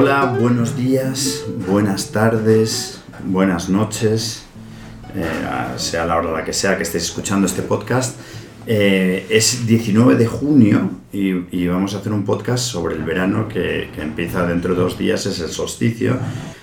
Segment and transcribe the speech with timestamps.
[0.00, 4.44] Hola, buenos días, buenas tardes, buenas noches,
[5.16, 5.24] eh,
[5.74, 8.16] sea la hora la que sea que estéis escuchando este podcast.
[8.64, 13.88] Eh, es 19 de junio y, vamos a hacer un podcast sobre el verano que,
[13.98, 16.16] empieza dentro de dos días, es el solsticio.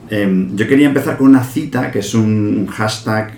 [0.09, 3.38] Em, yo quería empezar con una cita que es un hashtag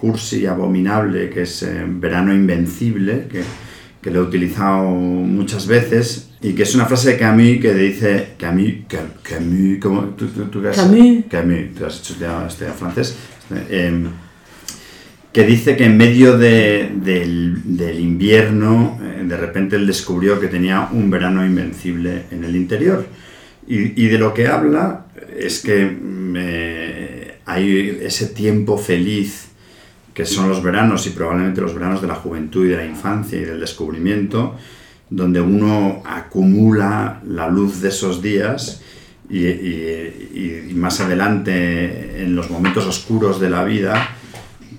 [0.00, 3.44] cursi abominable que es eh, verano invencible, que,
[4.02, 8.28] que lo he utilizado muchas veces y que es una frase de Camus que dice
[8.38, 8.72] Camus,
[9.22, 11.24] Camus, ¿cómo, tú, tú, has, Camus.
[11.28, 13.16] Camus, tú has estudiado este, francés,
[13.70, 14.04] eh,
[15.32, 20.48] que dice que en medio de, del, del, invierno, eh, de repente él descubrió que
[20.48, 23.06] tenía un verano invencible en el interior.
[23.66, 25.96] Y, y de lo que habla es que
[26.36, 29.48] eh, hay ese tiempo feliz
[30.14, 33.38] que son los veranos y probablemente los veranos de la juventud y de la infancia
[33.38, 34.56] y del descubrimiento,
[35.10, 38.82] donde uno acumula la luz de esos días
[39.30, 44.16] y, más adelante, en los momentos oscuros de la vida,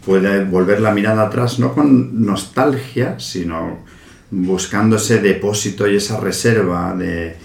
[0.05, 3.85] puede volver la mirada atrás, no con nostalgia, sino
[4.31, 7.35] buscando ese depósito y esa reserva de,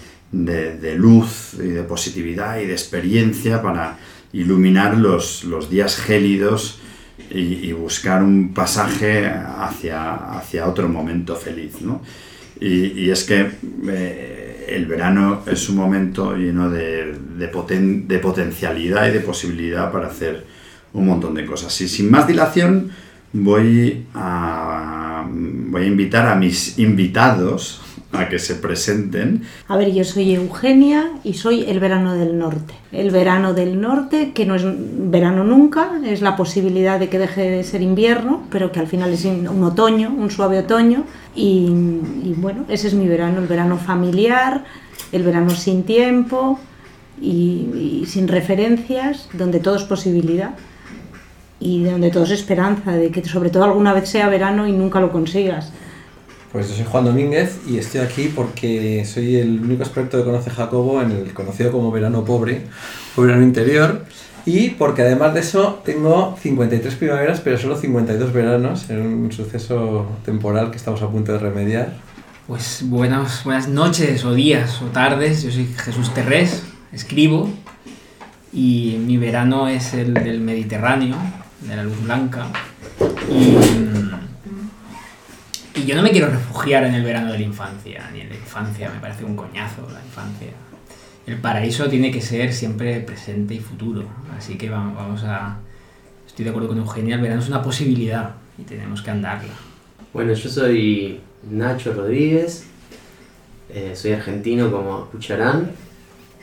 [0.97, 3.97] luz y de positividad y de experiencia para
[4.33, 6.79] iluminar los, los días gélidos
[7.29, 11.81] y, buscar un pasaje hacia, hacia otro momento feliz.
[11.81, 12.01] ¿no?
[12.59, 13.51] Y, es que
[13.89, 20.45] eh, el verano es un momento lleno de, de, potencialidad y de posibilidad para hacer
[20.93, 21.79] un montón de cosas.
[21.81, 22.91] Y sin más dilación,
[23.33, 27.81] voy a, voy a invitar a mis invitados
[28.17, 29.43] a que se presenten.
[29.67, 32.73] A ver, yo soy Eugenia y soy el verano del norte.
[32.91, 37.49] El verano del norte, que no es verano nunca, es la posibilidad de que deje
[37.49, 41.03] de ser invierno, pero que al final es un otoño, un suave otoño.
[41.35, 41.69] Y,
[42.37, 44.63] bueno, ese es mi verano, el verano familiar,
[45.11, 46.59] el verano sin tiempo
[47.21, 50.51] y, y sin referencias, donde todo es posibilidad
[51.59, 54.99] y donde todo es esperanza, de que sobre todo alguna vez sea verano y nunca
[54.99, 55.71] lo consigas.
[56.55, 60.49] Pues yo soy Juan Domínguez y estoy aquí porque soy el único experto que conoce
[60.49, 62.61] Jacobo en el conocido como verano pobre
[63.17, 64.05] o verano interior.
[64.45, 68.89] Y porque además de eso tengo 53 primaveras pero solo 52 veranos.
[68.89, 71.91] En un suceso temporal que estamos a punto de remediar.
[72.47, 76.63] Pues buenas, buenas noches o días o tardes, yo soy Jesús Terrés,
[76.93, 77.49] escribo.
[78.53, 81.17] Y mi verano es el del Mediterráneo,
[81.67, 82.47] de la luz blanca.
[83.29, 83.57] Y
[85.75, 88.35] y yo no me quiero refugiar en el verano de la infancia, ni en la
[88.35, 90.47] infancia, me parece un coñazo la infancia.
[91.27, 94.05] El paraíso tiene que ser siempre presente y futuro,
[94.37, 95.57] así que vamos a...
[96.25, 99.53] Estoy de acuerdo con Eugenia, el verano es una posibilidad y tenemos que andarla.
[100.13, 101.19] Bueno, yo soy
[101.49, 102.65] Nacho Rodríguez,
[103.69, 105.71] eh, soy argentino como escucharán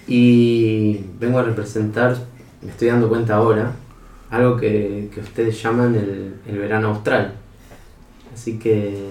[0.06, 2.16] y vengo a representar,
[2.60, 3.72] me estoy dando cuenta ahora,
[4.30, 7.41] algo que, que ustedes llaman el, el verano austral
[8.32, 9.10] Así que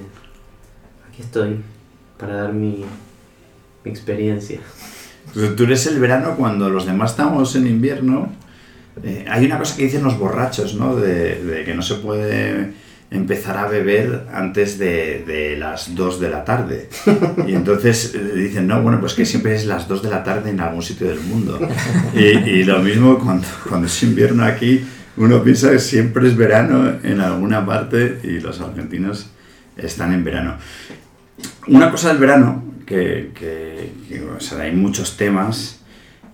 [1.09, 1.57] aquí estoy
[2.17, 2.83] para dar mi,
[3.83, 4.59] experiencia.
[5.33, 8.31] Pues tú eres el verano cuando los demás estamos en invierno.
[9.03, 10.95] Eh, hay una cosa que dicen los borrachos, ¿no?
[10.95, 12.73] De, que no se puede
[13.09, 16.89] empezar a beber antes de, las 2 de la tarde.
[17.47, 20.51] Y entonces eh, dicen, no, bueno, pues que siempre es las 2 de la tarde
[20.51, 21.59] en algún sitio del mundo.
[22.13, 24.85] Y, lo mismo cuando, cuando es invierno aquí,
[25.23, 29.29] uno piensa que siempre es verano en alguna parte y los argentinos
[29.77, 30.55] están en verano.
[31.67, 33.91] Una cosa del verano, que,
[34.59, 35.81] hay muchos temas,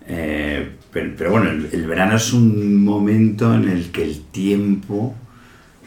[0.06, 5.14] eh, pero, bueno, el, verano es un momento en el que el tiempo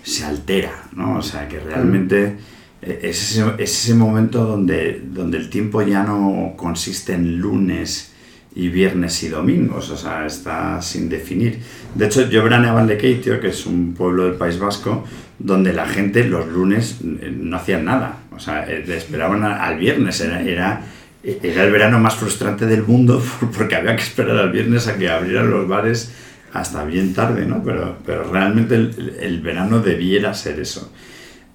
[0.04, 1.18] se altera, ¿no?
[1.18, 2.38] O sea, que realmente
[2.82, 8.11] es ese, es ese momento donde, donde el tiempo ya no consiste en lunes
[8.54, 11.60] y viernes y domingos, o sea, está sin definir.
[11.96, 15.06] De hecho, yo veraneaba en Lekeitio, que es un pueblo del País Vasco,
[15.40, 20.20] donde la gente los lunes eh, no hacían nada, o sea, eh, esperaban al viernes,
[20.22, 20.82] era, era,
[21.24, 23.24] el verano más frustrante del mundo
[23.58, 26.12] porque había que esperar al viernes a que abrieran los bares
[26.52, 27.64] hasta bien tarde, ¿no?
[27.64, 30.92] Pero, pero realmente el, verano debiera ser eso.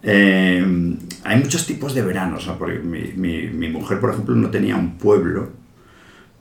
[0.03, 0.65] Eh,
[1.25, 2.57] hay muchos tipos de veranos, ¿no?
[2.57, 3.13] porque mi,
[3.49, 5.51] mi mujer, por ejemplo, no tenía un pueblo,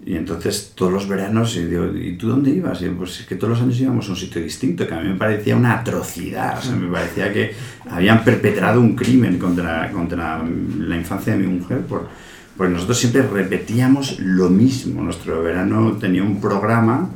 [0.05, 2.79] y entonces todos los veranos, y digo, ¿y tú dónde ibas?
[2.83, 5.09] Y pues es que todos los años íbamos a un sitio distinto, que a mí
[5.09, 7.53] me parecía una atrocidad, o sea, me parecía que
[7.89, 10.43] habían perpetrado un crimen contra, contra
[10.79, 12.07] la infancia de mi mujer, por,
[12.55, 15.01] porque nosotros siempre repetíamos lo mismo.
[15.01, 17.09] Nuestro verano tenía un programa,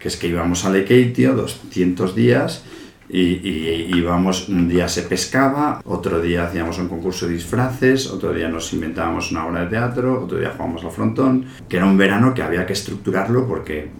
[0.00, 2.64] que es que íbamos a Lekeitio 200 días,
[3.12, 8.48] y, íbamos, un día se pescaba, otro día hacíamos un concurso de disfraces, otro día
[8.48, 12.32] nos inventábamos una obra de teatro, otro día jugábamos al frontón, que era un verano
[12.32, 13.90] que había que estructurarlo porque,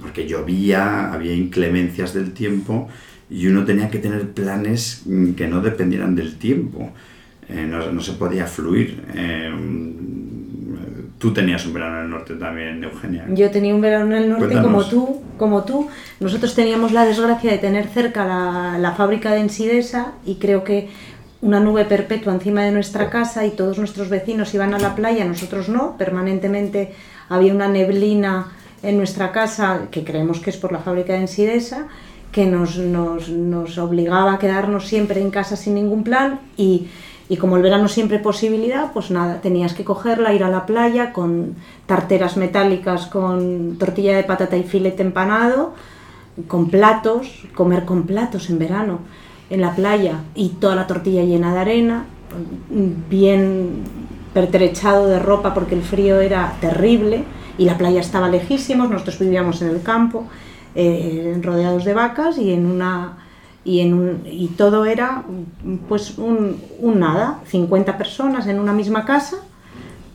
[0.00, 2.88] porque llovía, había inclemencias del tiempo
[3.30, 5.04] y uno tenía que tener planes
[5.36, 6.92] que no dependieran del tiempo.
[7.48, 9.04] Eh, no, no, se podía fluir.
[9.14, 9.52] Eh,
[11.18, 13.24] tú tenías un verano en el norte también, Eugenia.
[13.28, 15.88] Yo tenía un verano en el norte como tú, como tú.
[16.20, 20.88] Nosotros teníamos la desgracia de tener cerca la, la fábrica de Ensidesa y creo que
[21.40, 25.24] una nube perpetua encima de nuestra casa y todos nuestros vecinos iban a la playa,
[25.24, 26.92] nosotros no, permanentemente
[27.28, 28.52] había una neblina
[28.82, 31.88] en nuestra casa, que creemos que es por la fábrica de Ensidesa,
[32.32, 36.88] que nos, nos, nos obligaba a quedarnos siempre en casa sin ningún plan y
[37.28, 41.12] y como el verano siempre posibilidad, pues nada, tenías que cogerla, ir a la playa
[41.12, 41.56] con
[41.86, 45.74] tarteras metálicas, con tortilla de patata y filete empanado,
[46.46, 49.00] con platos, comer con platos en verano
[49.50, 52.04] en la playa y toda la tortilla llena de arena,
[53.08, 53.84] bien
[54.34, 57.24] pertrechado de ropa porque el frío era terrible
[57.58, 60.26] y la playa estaba lejísimos, nosotros vivíamos en el campo,
[60.74, 63.25] eh, rodeados de vacas y en una
[63.66, 65.24] y, en un, y todo era
[65.88, 69.38] pues un, un, nada, 50 personas en una misma casa,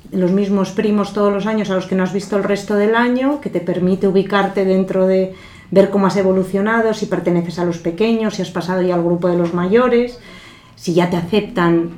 [0.10, 2.96] los mismos primos todos los años a los que no has visto el resto del
[2.96, 5.36] año, que te permite ubicarte dentro de
[5.70, 9.28] ver cómo has evolucionado, si perteneces a los pequeños, si has pasado ya al grupo
[9.28, 10.18] de los mayores,
[10.78, 11.90] si ya te aceptan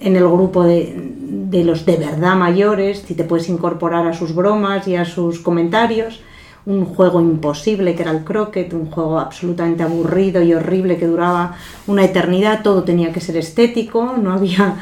[0.00, 4.34] en el grupo de, de los de verdad mayores, si te puedes incorporar a sus
[4.34, 6.20] bromas y a sus comentarios
[6.66, 11.56] un juego imposible que era el croquet, un juego absolutamente aburrido y horrible que duraba
[11.86, 14.76] una eternidad, todo tenía que ser estético, no había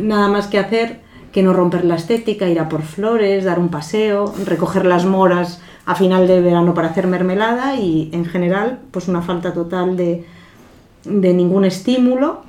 [0.00, 1.00] nada más que hacer
[1.32, 5.60] que no romper la estética, ir a por flores, dar un paseo, recoger las moras
[5.86, 10.24] a final de verano para hacer mermelada y en general pues una falta total de,
[11.04, 12.42] de ningún estímulo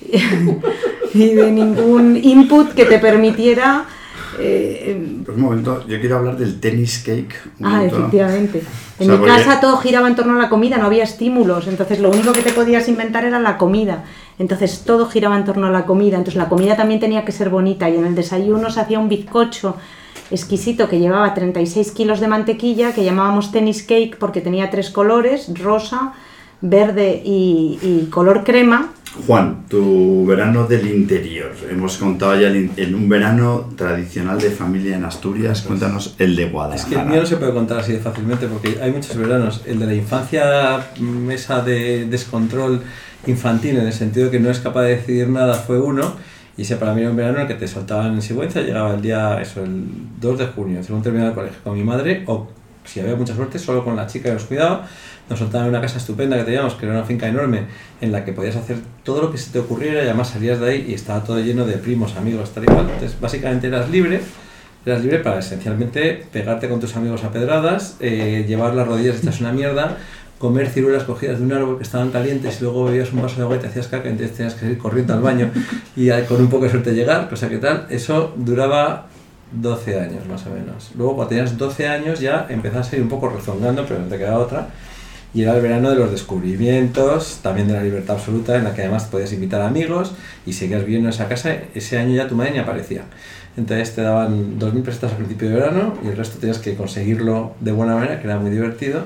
[1.14, 3.86] y de ningún input que te permitiera
[4.40, 7.34] eh, pues un momento, yo quiero hablar del tenis cake.
[7.62, 8.62] Ah, efectivamente.
[8.98, 12.10] En mi casa todo giraba en torno a la comida, no había estímulos, entonces lo
[12.10, 14.04] único que te podías inventar era la comida.
[14.38, 17.50] Entonces todo giraba en torno a la comida, entonces la comida también tenía que ser
[17.50, 19.76] bonita y en el desayuno se hacía un bizcocho
[20.30, 25.50] exquisito que llevaba 36 kilos de mantequilla que llamábamos tenis cake porque tenía tres colores,
[25.58, 26.12] rosa,
[26.60, 28.92] verde y, y color crema
[29.26, 31.52] Juan, tu verano del interior.
[31.68, 35.62] Hemos contado ya en un verano tradicional de familia en Asturias.
[35.62, 36.88] Cuéntanos el de Guadalajara.
[36.88, 39.62] Es que el mío no se puede contar así de fácilmente porque hay muchos veranos.
[39.66, 42.82] El de la infancia, mesa de descontrol
[43.26, 46.14] infantil, en el sentido de que no es capaz de decidir nada, fue uno.
[46.56, 48.94] Y ese para mí era un verano en el que te soltaban en Sigüenza, llegaba
[48.94, 49.84] el día, eso, el
[50.20, 52.48] 2 de junio, según terminaba el colegio, con mi madre, o
[52.84, 54.88] si había mucha suerte, solo con la chica que nos cuidaba
[55.28, 57.66] nos soltaban una casa estupenda que teníamos, que era una finca enorme,
[58.00, 60.70] en la que podías hacer todo lo que se te ocurriera y además salías de
[60.70, 62.86] ahí y estaba todo lleno de primos, amigos, tal y cual.
[62.92, 64.20] Entonces, básicamente eras libre,
[64.86, 69.40] eras libre para esencialmente pegarte con tus amigos a pedradas, eh, llevar las rodillas hechas
[69.40, 69.98] una mierda,
[70.38, 73.42] comer ciruelas cogidas de un árbol que estaban calientes y luego bebías un vaso de
[73.42, 75.50] agua y te hacías caca, entonces tenías que ir corriendo al baño
[75.96, 79.08] y con un poco de suerte llegar, cosa que tal, eso duraba
[79.50, 80.92] 12 años más o menos.
[80.96, 84.16] Luego cuando tenías 12 años ya empezás a ir un poco rezongando, pero no te
[84.16, 84.68] queda otra
[85.34, 88.82] y era el verano de los descubrimientos, también de la libertad absoluta, en la que
[88.82, 90.12] además podías invitar amigos
[90.46, 91.54] y seguías viviendo en esa casa.
[91.74, 93.02] Ese año ya tu madre ni aparecía.
[93.56, 97.54] Entonces te daban 2.000 pesetas al principio de verano y el resto tenías que conseguirlo
[97.60, 99.02] de buena manera, que era muy divertido.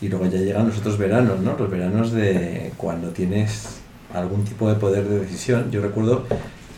[0.00, 1.56] Y luego ya llegan los otros veranos, ¿no?
[1.56, 3.82] Los veranos de cuando tienes
[4.12, 5.70] algún tipo de poder de decisión.
[5.70, 6.26] Yo recuerdo,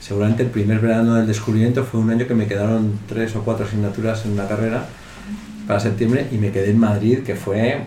[0.00, 3.64] seguramente el primer verano del descubrimiento fue un año que me quedaron tres o cuatro
[3.64, 4.84] asignaturas en una carrera
[5.66, 7.86] para septiembre y me quedé en Madrid, que fue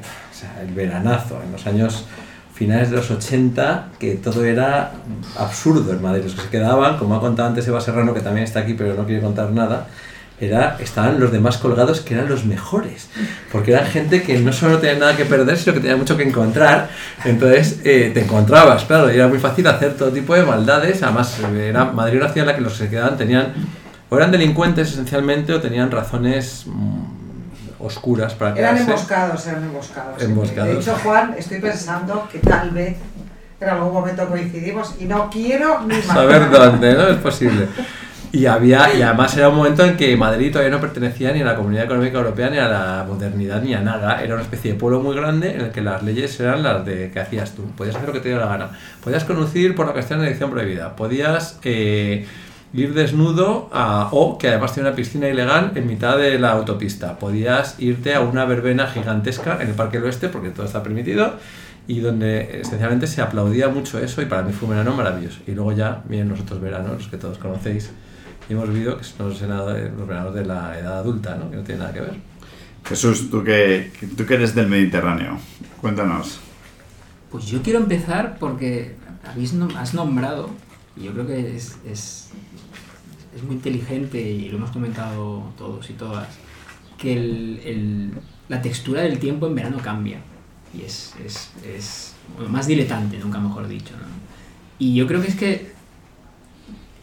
[0.62, 2.06] el veranazo, en los años
[2.53, 4.91] finales de los 80, que todo era
[5.38, 6.24] absurdo en Madrid.
[6.24, 8.96] Los que se quedaban, como ha contado antes Eva Serrano, que también está aquí pero
[8.96, 9.88] no quiere contar nada,
[10.39, 13.10] era, estaban los demás colgados que eran los mejores,
[13.51, 16.24] porque eran gente que no solo tenía nada que perder, sino que tenía mucho que
[16.24, 16.89] encontrar.
[17.25, 21.01] Entonces eh, te encontrabas, claro, y era muy fácil hacer todo tipo de maldades.
[21.01, 23.53] Además, era Madrid una ciudad en la que los que se quedaban tenían,
[24.10, 26.65] o eran delincuentes esencialmente, o tenían razones
[27.79, 30.22] oscuras para Eran emboscados, eran emboscados.
[30.22, 30.69] emboscados.
[30.69, 32.98] De hecho, Juan, estoy pensando que tal vez
[33.60, 37.07] en algún momento coincidimos y no quiero ni saber dónde, ¿no?
[37.07, 37.67] Es posible.
[38.31, 41.46] Y, había, y además era un momento en que Madrid todavía no pertenecía ni a
[41.46, 44.22] la Comunidad Económica Europea, ni a la modernidad, ni a nada.
[44.22, 47.10] Era una especie de pueblo muy grande en el que las leyes eran las de
[47.10, 47.63] que hacías tú.
[47.77, 48.69] Podías hacer lo que te diera la gana.
[49.03, 50.96] Podías conducir por la cuestión de elección prohibida.
[50.96, 51.60] Podías...
[51.63, 52.27] Eh,
[52.74, 57.17] ir desnudo a, o que además tiene una piscina ilegal en mitad de la autopista.
[57.17, 61.36] Podías irte a una verbena gigantesca en el Parque del Oeste, porque todo está permitido,
[61.88, 65.39] y donde esencialmente se aplaudía mucho eso y para mí fue un verano maravilloso.
[65.47, 67.91] Y luego ya vienen los otros veranos, los que todos conocéis
[68.50, 71.50] y hemos vivido, que son los los veranos de la edad adulta, ¿no?
[71.50, 72.15] que no tiene nada que ver.
[72.86, 75.38] Jesús, tú que, tú que eres del Mediterráneo,
[75.81, 76.39] cuéntanos.
[77.29, 78.95] Pues yo quiero empezar porque
[79.29, 80.50] habéis nom- has nombrado,
[80.95, 82.26] y yo creo que es, es,
[83.38, 86.27] es muy inteligente y lo hemos comentado todos y todas,
[86.98, 88.12] que el, el-
[88.50, 90.20] la textura del tiempo en verano cambia.
[90.77, 93.94] Y es, es, es bueno, más diletante, nunca mejor dicho.
[93.94, 94.06] ¿no?
[94.79, 95.72] Y yo creo que es que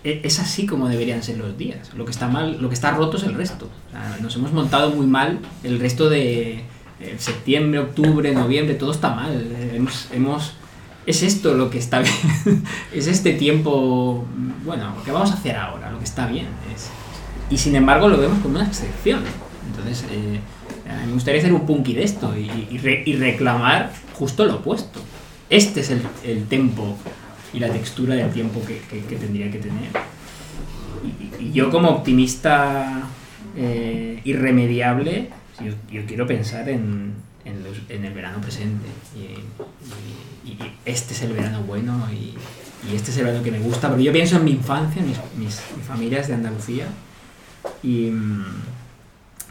[0.05, 1.93] e- es así como deberían ser los días.
[1.95, 3.69] Lo que está mal, lo que está roto es el resto.
[3.88, 6.62] O sea, nos hemos montado muy mal el resto de
[7.00, 9.50] eh, septiembre, octubre, noviembre, todo está mal.
[9.75, 10.53] Hemos, hemos-
[11.06, 12.62] es esto lo que está bien.
[12.92, 14.25] es este tiempo,
[14.64, 15.90] bueno, ¿qué vamos a hacer ahora?
[15.90, 16.46] Lo que está bien.
[16.75, 16.90] Es-
[17.50, 19.20] y sin embargo lo vemos como una excepción.
[19.68, 20.40] Entonces, eh,
[21.06, 25.00] me gustaría hacer un punky de esto y, y re- y reclamar justo lo opuesto.
[25.50, 26.96] Este es el, el tempo
[27.52, 29.90] y la textura del tiempo que, que- que tendría que tener.
[31.38, 33.02] Y, y yo como optimista
[33.56, 35.30] eh, irremediable,
[35.64, 37.12] yo, yo quiero pensar en,
[37.45, 38.87] en, los- en el verano presente.
[39.17, 42.35] Y, este es el verano bueno y,
[42.95, 43.89] este es el verano que me gusta.
[43.89, 46.87] Porque yo pienso en mi infancia, mis, mis, mi familia es de Andalucía.
[47.83, 48.45] Y, mm,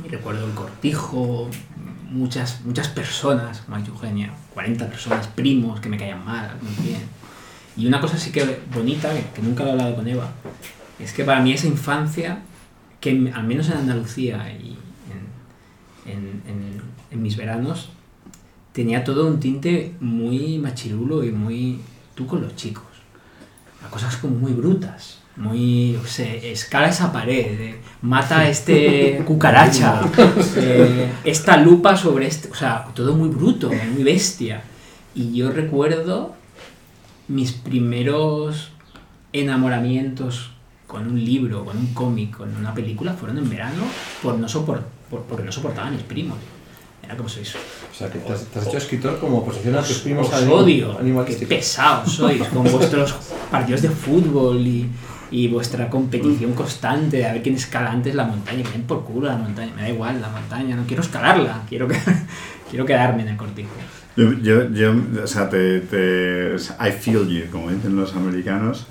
[0.06, 1.50] y recuerdo el cortijo,
[2.10, 6.86] muchas, muchas personas, como ha dicho Eugenia, 40 personas, primos que me caían mal, muy
[6.88, 7.02] bien.
[7.76, 10.30] Y una cosa sí que bonita, que, nunca lo he hablado con Eva,
[11.00, 12.40] es que para mí esa infancia,
[13.02, 14.52] que en- al menos en Andalucía
[16.06, 16.82] en, en-
[17.12, 17.90] en- mis veranos,
[18.74, 21.80] tenía todo un tinte muy machirulo y muy
[22.16, 22.84] tú con los chicos.
[23.90, 25.20] Cosas como muy brutas.
[25.36, 30.02] Muy, o sea, escala esa pared, eh, mata a este cucaracha,
[30.58, 34.62] eh, esta lupa sobre este, o sea, todo muy bruto, muy bestia.
[35.16, 36.36] Y yo recuerdo
[37.28, 38.72] mis primeros
[39.34, 40.52] enamoramientos
[40.88, 43.84] con un libro, con un cómic, con una película, fueron en verano
[44.22, 44.84] por no sopor-
[45.14, 46.38] por, porque no soportaba a mis primos.
[47.04, 47.54] Era como sois.
[47.56, 50.44] O sea, que te has, te has hecho escritor como oposición a tus primos Os
[50.48, 50.98] odio.
[51.26, 53.14] Qué pesados sois con vuestros
[53.52, 54.90] partidos de fútbol y,
[55.30, 58.64] y vuestra competición constante de a ver quién escala antes la montaña.
[58.74, 59.74] Me por culo la montaña.
[59.76, 60.76] Me da igual la montaña.
[60.76, 61.64] No quiero escalarla.
[61.70, 61.98] Quiero, que,
[62.70, 63.70] quiero quedarme en el cortijo.
[64.16, 64.94] Yo, yo, yo,
[65.24, 68.88] o sea, te, te- I feel you, como dicen los americanos.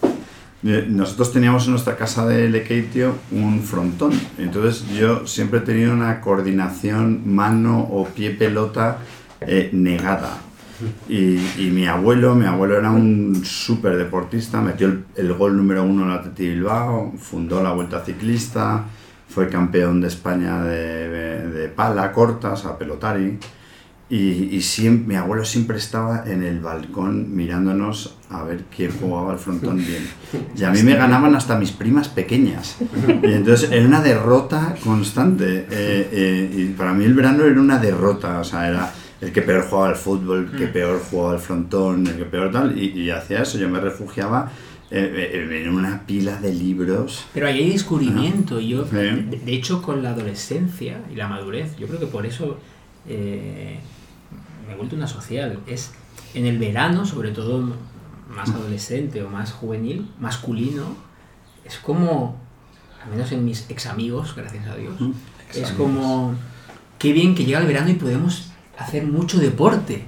[0.64, 4.12] Eh, Nosotros teníamos en nuestra casa de Lekeitio un frontón.
[4.38, 8.98] Entonces yo siempre he tenido una coordinación mano o pie pelota
[9.40, 10.38] eh, negada.
[11.08, 15.84] Y, y mi abuelo, mi abuelo era un súper deportista, metió el, el gol número
[15.84, 18.84] uno en la Atleti Bilbao, fundó la Vuelta Ciclista,
[19.28, 23.38] fue campeón de España de, de- de pala corta, o sea, pelotari.
[24.12, 29.38] Y, y mi abuelo siempre estaba en el balcón mirándonos a ver quién jugaba al
[29.38, 30.06] frontón bien.
[30.54, 32.76] Y a mí me ganaban hasta mis primas pequeñas.
[33.22, 35.66] Y entonces era una derrota constante.
[35.70, 38.40] Eh, eh, y para mí el verano era una derrota.
[38.40, 38.92] O sea, era
[39.22, 42.52] el que peor jugaba al fútbol, el que peor jugaba al frontón, el que peor
[42.52, 42.78] tal.
[42.78, 44.52] Y, y hacía eso, yo me refugiaba
[44.90, 47.24] eh, eh, en una pila de libros.
[47.32, 48.60] Pero ahí hay descubrimiento.
[48.60, 52.58] Yo, de, de hecho, con la adolescencia y la madurez, yo creo que por eso
[53.08, 53.78] eh,
[54.72, 55.60] he vuelto una social.
[55.66, 55.92] Es
[56.34, 57.74] en el verano, sobre todo
[58.28, 60.96] más adolescente o más juvenil, masculino,
[61.64, 62.36] es como,
[63.02, 64.94] al menos en mis ex amigos, gracias a Dios,
[65.50, 65.72] es Ex-amigos.
[65.76, 66.34] como,
[66.98, 70.06] qué bien que llega el verano y podemos hacer mucho deporte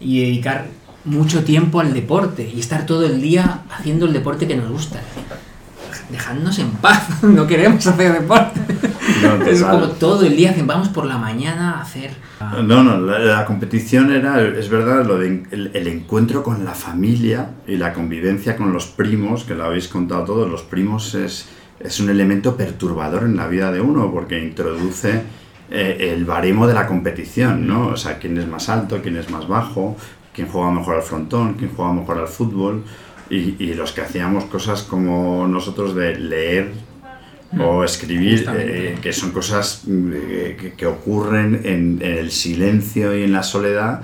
[0.00, 0.66] y dedicar
[1.04, 5.00] mucho tiempo al deporte y estar todo el día haciendo el deporte que nos gusta.
[6.10, 8.60] Dejadnos en paz, no queremos hacer deporte.
[9.22, 12.12] No, es como todo el día, vamos por la mañana a hacer...
[12.40, 18.56] No, no, la, competición era, es verdad, el, encuentro con la familia y la convivencia
[18.56, 21.48] con los primos, que lo habéis contado todos, los primos es,
[21.80, 25.22] es un elemento perturbador en la vida de uno porque introduce
[25.70, 27.88] eh, el baremo de la competición, ¿no?
[27.88, 29.96] O sea, quién es más alto, quién es más bajo,
[30.32, 32.84] quién juega mejor al frontón, quién juega mejor al fútbol
[33.30, 36.72] y los que hacíamos cosas como nosotros de leer
[37.58, 43.16] o escribir, eh, que son cosas mm, eh, que, que ocurren en, en el silencio
[43.16, 44.02] y en la soledad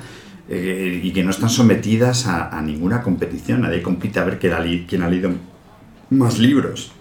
[0.48, 3.62] eh, y que no están sometidas a, a ninguna competición.
[3.62, 5.30] Nadie compite a ver quién ha, quién ha leído
[6.10, 6.92] más libros,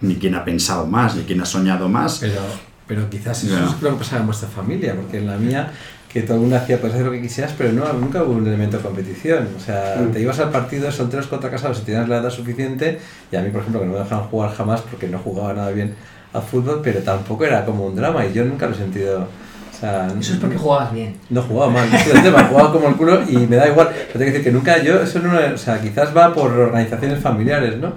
[0.00, 2.18] ni quién ha pensado más, ni quién ha soñado más.
[2.20, 2.40] Pero,
[2.86, 3.64] pero quizás eso Ya.
[3.64, 5.72] es lo que pasaba en vuestra familia, porque en la mía,
[6.16, 8.46] que todo el mundo hacía, puedes hacer lo que quisieras, pero no, nunca hubo un
[8.46, 9.48] elemento de competición.
[9.56, 10.12] O sea, Mm.
[10.12, 12.98] te ibas al partido solteros contra casados si tenías la edad suficiente,
[13.30, 15.70] y a mí, por ejemplo, que no me dejaban jugar jamás porque no jugaba nada
[15.72, 15.94] bien
[16.32, 19.28] al fútbol, pero tampoco era como un drama, y yo nunca lo he sentido
[19.74, 21.16] O sea, Eso es porque jugabas bien.
[21.28, 23.88] No jugaba mal, es el tema, jugaba como el culo y me da igual.
[23.92, 27.18] Pero tengo que decir que nunca yo, eso no, o sea, quizás va por organizaciones
[27.20, 27.92] familiares, ¿no?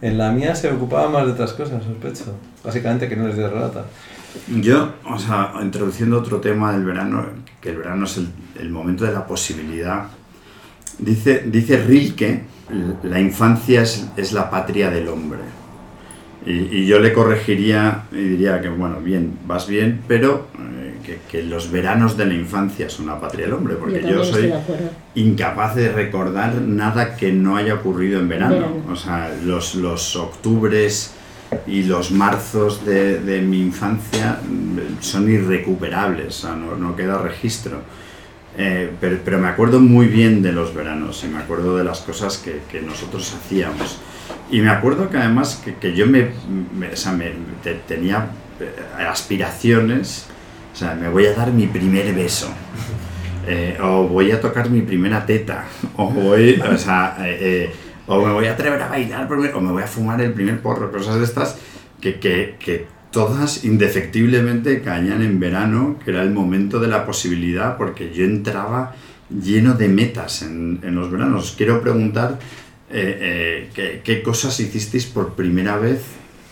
[0.00, 2.34] En la mía se ocupaba más de otras cosas, sospecho.
[2.64, 3.84] Básicamente que no les de relata.
[4.48, 7.24] Yo, o sea, introduciendo otro tema del verano,
[7.62, 8.28] que el verano es el,
[8.60, 10.08] el momento de la posibilidad.
[10.98, 12.42] Dice, dice Rilke,
[13.04, 15.40] la infancia es, es la patria del hombre.
[16.44, 21.20] Y, y yo le corregiría y diría que, bueno, bien, vas bien, pero eh, que,
[21.30, 24.52] que los veranos de la infancia son la patria del hombre, porque yo, soy
[25.14, 28.56] incapaz de recordar nada que no haya ocurrido en verano.
[28.56, 28.82] Verano.
[28.90, 31.14] O sea, los, los octubres
[31.66, 37.18] y los marzos de, de mi infancia mm, son irrecuperables, o sea, no, no queda
[37.18, 37.80] registro.
[38.58, 42.00] Eh, pero, pero me acuerdo muy bien de los veranos y me acuerdo de las
[42.00, 43.98] cosas que, que nosotros hacíamos.
[44.50, 46.28] Y me acuerdo que además que, que yo me,
[46.78, 47.32] me- o sea, me-
[47.62, 48.26] te- tenía
[48.60, 50.26] eh, aspiraciones,
[50.74, 52.48] o sea, me voy a dar mi primer beso.
[53.46, 55.64] Eh, o voy a tocar mi primera teta,
[55.96, 57.74] o voy, o sea, eh, eh,
[58.06, 60.90] o me voy a atrever a bailar, o me voy a fumar el primer porro,
[60.90, 61.56] cosas de estas
[62.00, 67.76] que, que, que todas indefectiblemente caían en verano, que era el momento de la posibilidad,
[67.76, 68.94] porque yo entraba
[69.30, 71.44] lleno de metas en, en los veranos.
[71.44, 72.38] Os quiero preguntar
[72.90, 76.02] eh, eh, ¿qué, qué cosas hicisteis por primera vez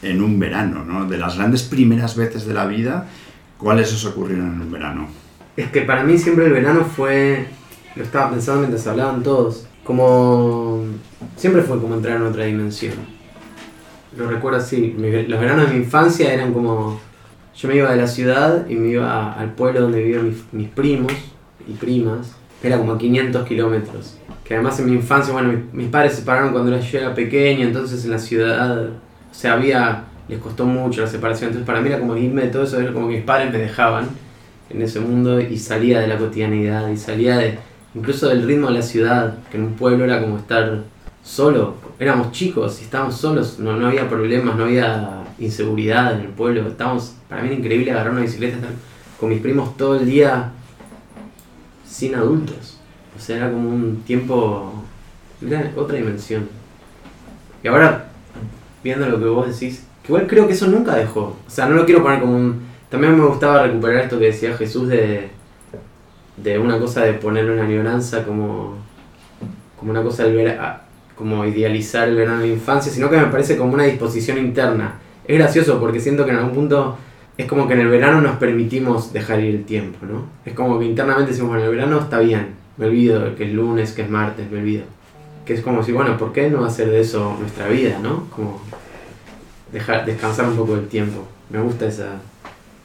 [0.02, 1.06] en un verano, ¿no?
[1.06, 3.08] De las grandes primeras veces de la vida,
[3.58, 5.08] ¿cuáles os ocurrieron en un verano?
[5.56, 7.46] Es que para mí siempre el verano fue,
[7.96, 10.84] lo estaba pensando mientras hablaban todos, como
[11.34, 12.94] siempre fue como entrar en otra dimensión.
[14.16, 17.00] Lo recuerdo así, los veranos de mi infancia eran como,
[17.56, 20.68] yo me iba de la ciudad y me iba al pueblo donde vivían mis, mis
[20.68, 21.12] primos
[21.66, 24.16] y primas, era como a 500 kilómetros.
[24.44, 28.04] Que además en mi infancia, bueno, mis, padres se separaron cuando yo era pequeño, entonces
[28.04, 31.98] en la ciudad, o sea, había, les costó mucho la separación, entonces para mí era
[31.98, 34.06] como irme de todo eso, era como que mis padres me dejaban
[34.68, 37.58] en ese mundo y salía de la cotidianidad y salía de
[37.94, 40.82] incluso del ritmo de la ciudad, que en un pueblo era como estar
[41.22, 46.28] solo, éramos chicos y estábamos solos, no, no había problemas, no había inseguridad en el
[46.28, 48.70] pueblo, estábamos, para mí era increíble agarrar una bicicleta, estar
[49.18, 50.52] con mis primos todo el día
[51.86, 52.78] sin adultos,
[53.16, 54.84] o sea, era como un tiempo,
[55.46, 56.48] era otra dimensión.
[57.62, 58.10] Y ahora,
[58.82, 61.74] viendo lo que vos decís, que igual creo que eso nunca dejó, o sea, no
[61.74, 65.30] lo quiero poner como un también me gustaba recuperar esto que decía Jesús de,
[66.36, 68.76] de una cosa de ponerlo en la añoranza como,
[69.78, 70.82] como una cosa del vera-
[71.14, 74.94] como idealizar el verano de la infancia, sino que me parece como una disposición interna.
[75.26, 76.96] Es gracioso porque siento que en algún punto
[77.36, 80.24] es como que en el verano nos permitimos dejar ir el tiempo, ¿no?
[80.44, 83.92] Es como que internamente decimos, bueno, el verano está bien, me olvido que es lunes,
[83.92, 84.84] que es martes, me olvido.
[85.44, 88.26] Que es como si, bueno, ¿por qué no hacer de eso nuestra vida, no?
[88.34, 88.62] Como
[89.72, 91.26] dejar, descansar un poco del tiempo.
[91.48, 92.16] Me gusta esa,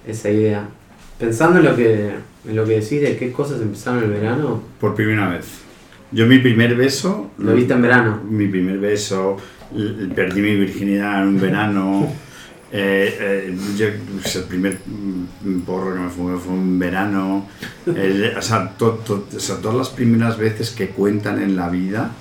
[0.06, 0.68] esa idea.
[1.20, 2.12] Pensando en lo que
[2.48, 5.46] en lo que decís de qué cosas empezaron el verano, Por primera vez.
[6.12, 7.32] Yo mi primer beso...
[7.38, 8.22] lo viste en verano.
[8.30, 9.38] Mi primer beso,
[10.16, 12.08] perdí mi virginidad en un verano.
[12.72, 13.88] eh, eh, yo,
[14.22, 17.48] pues, el primer mm, porro que me fumé fue un verano.
[17.88, 21.70] el- o, sea, to- to- o sea, todas las primeras veces que cuentan en la
[21.70, 22.12] vida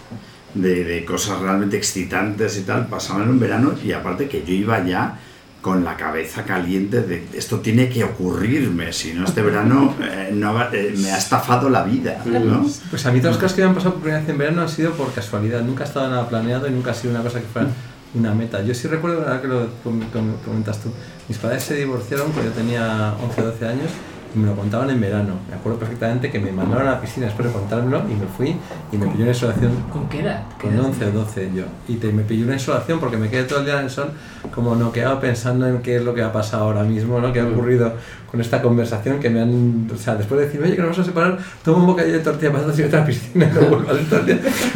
[0.54, 4.54] de, de cosas realmente excitantes y tal, pasaban en un verano y aparte que yo
[4.54, 5.18] iba ya
[5.64, 10.60] con la cabeza caliente de esto tiene que ocurrirme, si no este verano eh, no
[10.70, 12.22] eh, me ha estafado la vida.
[12.26, 12.66] ¿no?
[12.90, 14.60] Pues a mí todas las cosas que me han pasado por primera vez en verano
[14.60, 15.62] han sido por casualidad.
[15.62, 17.68] Nunca ha estado nada planeado y nunca ha sido una cosa que fuera
[18.14, 18.62] una meta.
[18.62, 20.90] Yo sí recuerdo, ahora que lo com- com- comentas tú,
[21.28, 23.90] mis padres se divorciaron cuando yo tenía 11 o 12 años
[24.34, 25.34] y me lo contaban en verano.
[25.48, 28.56] Me acuerdo perfectamente que me mandaron a la piscina después de contármelo y me fui
[28.90, 30.42] y me pilló una insolación ¿Con qué edad?
[30.58, 30.84] ¿Qué con edad?
[30.86, 31.64] 11 o 12 yo.
[31.88, 34.10] Y te, me pilló una insolación porque me quedé todo el día en el sol
[34.52, 37.32] como noqueado pensando en qué es lo que ha pasado ahora mismo, ¿no?
[37.32, 37.94] qué ha ocurrido
[38.30, 39.88] con esta conversación que me han...
[39.94, 42.24] O sea, después de decirme, oye, que nos vamos a separar, toma un bocadillo de
[42.24, 43.98] tortilla patatas y vete a la piscina no vuelvas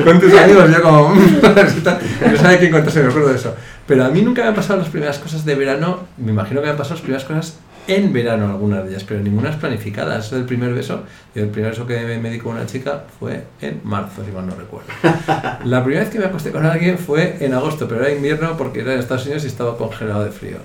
[0.04, 0.70] con tus amigos.
[0.70, 1.14] Yo como...
[1.14, 3.54] no sabía quién contarse, me acuerdo de eso.
[3.86, 6.66] Pero a mí nunca me han pasado las primeras cosas de verano, me imagino que
[6.66, 10.18] me han pasado las primeras cosas en verano algunas de ellas, pero ninguna es planificada.
[10.18, 13.04] Eso del primer beso, y el primer beso que me, me di con una chica
[13.18, 14.88] fue en marzo, si mal no recuerdo.
[15.64, 18.80] La primera vez que me acosté con alguien fue en agosto, pero era invierno porque
[18.80, 20.58] era en Estados Unidos y estaba congelado de frío.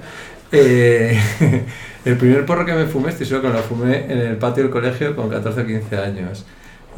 [0.51, 1.19] Eh,
[2.05, 4.63] el primer porro que me fumé, estoy seguro que me lo fumé en el patio
[4.63, 6.45] del colegio con 14 o 15 años.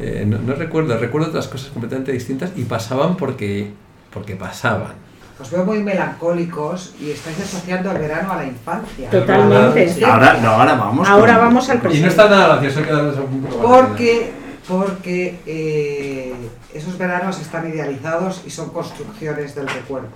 [0.00, 3.70] Eh, no, no recuerdo, recuerdo otras cosas completamente distintas y pasaban porque,
[4.12, 5.05] porque pasaban.
[5.38, 9.10] Os veo muy melancólicos y estáis asociando el verano a la infancia.
[9.10, 9.92] Totalmente.
[9.92, 10.02] Sí.
[10.02, 11.06] Ahora, no, ahora vamos.
[11.08, 12.08] Ahora con- vamos al Y no presente.
[12.08, 14.32] está nada gracioso, hay que darles un poco Porque,
[14.66, 16.34] porque eh,
[16.72, 20.08] esos veranos están idealizados y son construcciones del recuerdo.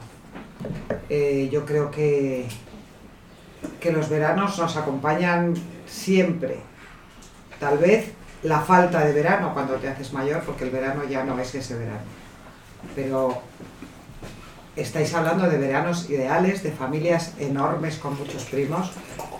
[1.10, 2.46] Eh, yo creo que,
[3.78, 5.54] que los veranos nos acompañan
[5.86, 6.58] siempre
[7.58, 11.38] Tal vez la falta de verano cuando te haces mayor, porque el verano ya no
[11.38, 12.00] es ese verano.
[12.96, 13.42] Pero
[14.76, 18.90] estáis hablando de veranos ideales, de familias enormes con muchos primos.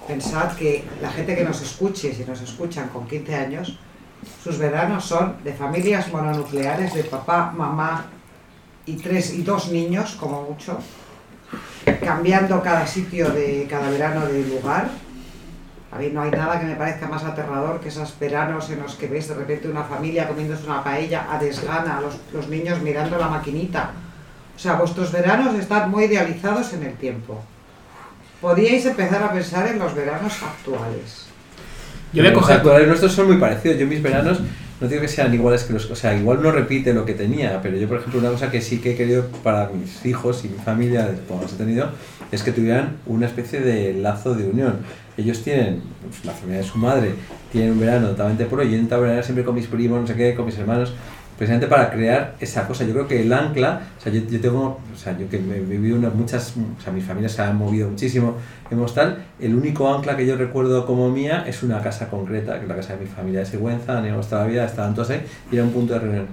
[0.07, 3.79] Pensad que la gente que nos escuche, si nos escuchan con 15 años,
[4.43, 8.07] sus veranos son de familias mononucleares, de papá, mamá
[8.87, 10.79] y tres y dos niños, como mucho,
[12.05, 14.91] cambiando cada sitio de cada verano de lugar.
[15.93, 18.95] A mí no hay nada que me parezca más aterrador que esos veranos en los
[18.95, 23.19] que ves de repente una familia comiéndose una paella a desgana, los, los niños mirando
[23.19, 23.91] la maquinita.
[24.61, 27.43] O sea, vuestros veranos están muy idealizados en el tiempo.
[28.43, 31.29] Podríais empezar a pensar en los veranos actuales.
[32.13, 32.57] Yo voy a Los coger.
[32.59, 33.79] actuales nuestros son muy parecidos.
[33.79, 34.39] Yo mis veranos
[34.79, 35.91] no digo que sean iguales que los...
[35.91, 38.61] O sea, igual no repite lo que tenía, pero yo, por ejemplo, una cosa que
[38.61, 41.93] sí que he querido para mis hijos y mi familia, como los he tenido,
[42.31, 44.81] es que tuvieran una especie de lazo de unión.
[45.17, 47.15] Ellos tienen, pues, la familia de su madre,
[47.51, 50.15] tienen un verano totalmente puro, y yo intento veranear siempre con mis primos, no sé
[50.17, 50.93] qué, con mis hermanos,
[51.41, 52.85] precisamente para crear esa cosa.
[52.85, 55.41] Yo creo que el ancla, o sea, yo, yo tengo, o sea, yo que he
[55.41, 58.35] vivido muchas, o sea, mis familias se han movido muchísimo,
[58.71, 62.65] hemos tal, el único ancla que yo recuerdo como mía es una casa concreta, que
[62.65, 65.09] es la casa de mi familia de Sigüenza, han ido toda la vida, estaban todos
[65.09, 66.27] ahí, y era un punto de reunión.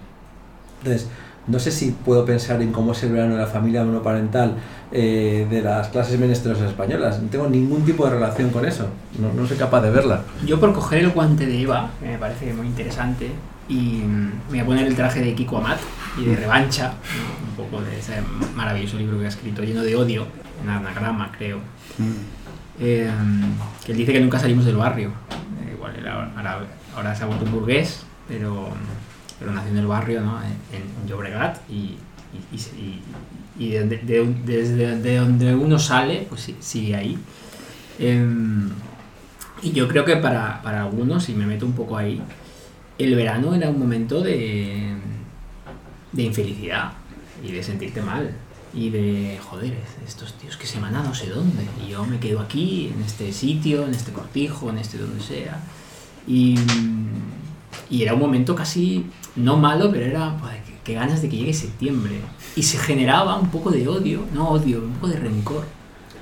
[0.80, 1.08] Entonces,
[1.48, 4.56] no sé si puedo pensar en cómo es el verano de la familia monoparental
[4.92, 7.22] eh, de las clases menestrosas españolas.
[7.22, 8.88] No tengo ningún tipo de relación con eso.
[9.18, 10.24] No, no soy capaz de verla.
[10.46, 13.32] Yo por coger el guante de Eva, que me parece muy interesante,
[13.70, 15.80] y mm, me voy a poner el traje de Kiko Amat
[16.20, 17.64] y de revancha, ¿no?
[17.64, 18.14] un poco de ese
[18.56, 20.26] maravilloso libro que ha escrito, lleno de odio,
[20.64, 21.60] en anagrama creo,
[22.80, 23.10] eh,
[23.86, 25.10] que él dice que nunca salimos del barrio.
[25.66, 26.60] Eh, igual él ahora,
[26.96, 28.70] ahora- se ha vuelto un burgués, pero,
[29.40, 30.40] pero nació en el barrio, ¿no?
[30.42, 31.98] en, en Llobregat y,
[32.52, 33.02] y, y
[33.60, 37.18] y- de, de- desde de donde uno sale, pues sigue ahí.
[38.00, 38.70] Em,
[39.64, 42.22] y yo creo que para, para algunos, si me meto un poco ahí,
[42.98, 44.94] el verano era un momento de,
[46.12, 46.94] de infelicidad
[47.44, 48.32] y de sentirte mal.
[48.74, 49.74] Y de, joder,
[50.06, 51.64] estos tíos que se van a no sé dónde.
[51.84, 55.60] Y yo me quedo aquí, en este sitio, en este cortijo, en este donde sea.
[56.28, 56.60] Y,
[57.90, 59.06] y era un momento casi,
[59.36, 62.20] no malo, pero era, joder, qué, qué ganas de que llegue septiembre.
[62.56, 65.66] Y se generaba un poco de odio, no odio, un poco de rencor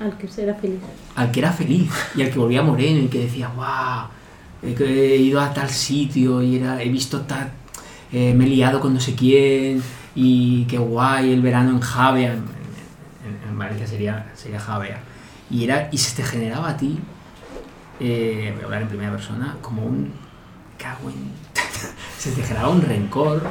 [0.00, 0.78] Al que será feliz.
[1.14, 4.08] al que era feliz y al que volvía moreno y que decía, wow,
[4.62, 7.50] he ido a tal sitio y era, he visto tal,
[8.12, 9.82] eh, me he liado con no sé quién
[10.14, 15.00] y qué guay el verano en Javea, en, en- en Valencia sería, sería Javea,
[15.50, 16.98] y, era, y se te generaba a ti,
[18.00, 20.12] eh, voy a hablar en primera persona, como un
[20.78, 21.30] cago en...
[22.18, 23.42] se te generaba un rencor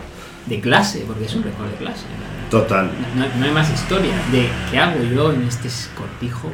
[0.46, 2.06] de clase, porque es un rencor de clase.
[2.52, 2.92] Total.
[3.16, 6.50] No, no hay más historia de qué hago yo en este cortijo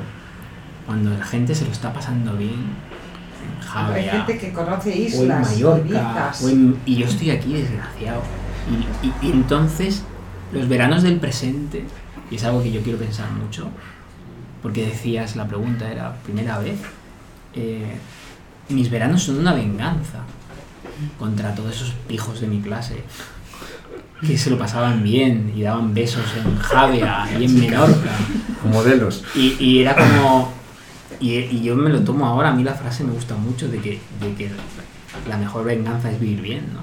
[0.86, 2.56] cuando la gente se lo está pasando bien
[3.94, 8.22] Hay gente que conoce o en islas, Mallorca o en- y yo estoy aquí desgraciado
[9.02, 10.04] y, y- y entonces
[10.54, 11.86] los veranos del presente
[12.30, 13.70] y es algo que yo quiero pensar mucho
[14.62, 16.80] porque decías la pregunta era primera vez
[17.56, 17.98] eh,
[18.70, 20.20] mis veranos son una venganza
[21.18, 23.04] contra todos esos pijos de mi clase
[24.26, 28.12] que se lo pasaban bien y daban besos en Javea y en Menorca
[28.72, 29.24] Modelos.
[29.36, 30.54] y, y era como.
[31.20, 33.80] Y, y yo me lo tomo ahora, a mí la frase me gusta mucho de
[33.80, 34.50] que, de que
[35.28, 36.82] la mejor venganza es vivir bien, ¿no?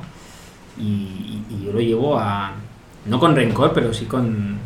[0.82, 2.52] Y, y- yo lo llevo a.
[3.06, 4.58] No con rencor, pero sí con.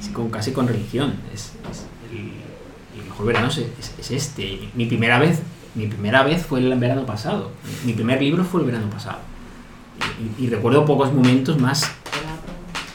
[0.00, 1.14] sí con casi con religión.
[1.34, 4.68] Es, es el, el mejor verano es, es- es este.
[4.74, 5.40] Mi primera vez.
[5.74, 7.50] Mi primera vez fue el verano pasado.
[7.84, 9.18] Mi primer libro fue el verano pasado.
[10.38, 11.90] Y, y recuerdo pocos momentos más,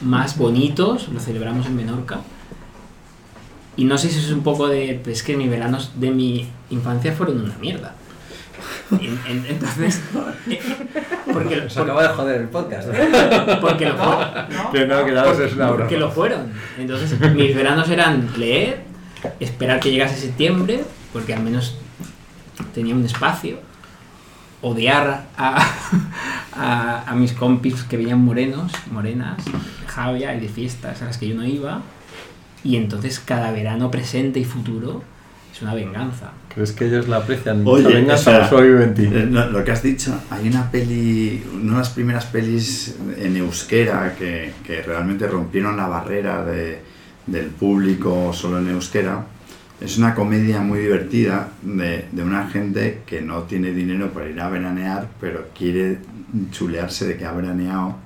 [0.00, 2.20] más bonitos, lo celebramos en Menorca,
[3.76, 5.00] y no sé si es un poco de.
[5.02, 7.94] pues, Es que mis veranos de mi infancia fueron una mierda.
[8.92, 10.00] En- en- entonces.
[10.48, 10.60] eh,
[11.32, 12.88] porque, lo- Se acaba de joder el podcast.
[13.60, 14.28] porque lo fueron.
[14.72, 15.78] Pero no, que daros es una broma.
[15.80, 16.52] Porque lo fueron.
[16.78, 18.82] Entonces, mis veranos eran leer,
[19.40, 21.76] esperar que llegase septiembre, porque al menos
[22.74, 23.58] tenía un espacio,
[24.60, 25.66] odiar a,
[26.54, 29.52] a, a mis compis que venían morenos, morenas, de
[29.88, 31.80] Javia y de fiestas a las que yo no iba,
[32.64, 35.02] y entonces cada verano presente y futuro
[35.52, 36.32] es una venganza.
[36.54, 37.62] ¿Crees que ellos la aprecian?
[37.66, 39.04] Oye, la venganza o ti?
[39.04, 43.36] Eh, no, lo que has dicho, hay una peli, una de las primeras pelis en
[43.36, 46.80] euskera que, que realmente rompieron la barrera de,
[47.26, 49.26] del público solo en euskera.
[49.80, 54.40] Es una comedia muy divertida de, de una gente que no tiene dinero para ir
[54.40, 55.98] a veranear, pero quiere
[56.50, 57.96] chulearse de que ha veraneado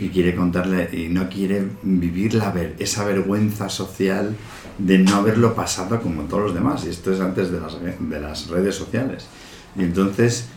[0.00, 4.34] y quiere contarle y no quiere vivir la ver, esa vergüenza social
[4.78, 6.84] de no haberlo pasado como todos los demás.
[6.84, 9.26] Y esto es antes de las, de las redes sociales.
[9.76, 10.48] Y entonces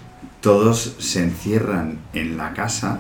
[0.42, 3.00] todos se encierran en la casa,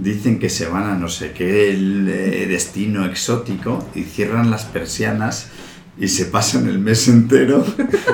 [0.00, 5.48] dicen que se van a no sé qué eh, destino exótico y cierran las persianas
[5.98, 7.64] y se pasan el mes entero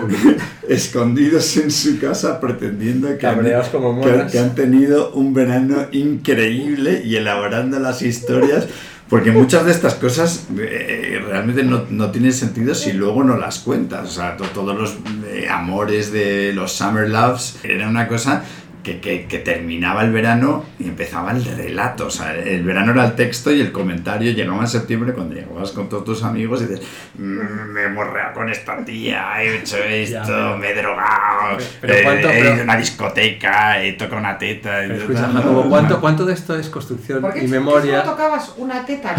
[0.69, 4.33] escondidos en su casa pretendiendo que han, Cabreados como que- monas.
[4.33, 8.67] que han tenido un verano increíble y elaborando las historias.
[9.09, 13.59] Porque muchas de estas cosas eh, realmente no, no tienen sentido si luego no las
[13.59, 14.09] cuentas.
[14.09, 14.95] O sea, to- todos los
[15.29, 18.43] eh, amores de los Summer Loves era una cosa
[18.83, 22.07] que, que- que terminaba el verano y empezaba el relato.
[22.07, 25.71] O sea, el verano era el texto y el comentario llegaba en septiembre cuando llegabas
[25.73, 26.85] con todos tus amigos y dices,
[27.17, 31.95] "Mm, me he morreado con esta tía, he hecho esto, pero- me he drogado, pero
[31.95, 34.85] eh, cuánto- he pero- ido a una discoteca, he tocado una teta.
[34.85, 35.63] y Pero tal, escucha, ¿no?
[35.69, 38.01] ¿cuánto, ¿cuánto de esto es construcción ¿Por qué y memoria?
[38.01, 39.15] solo tocabas una teta?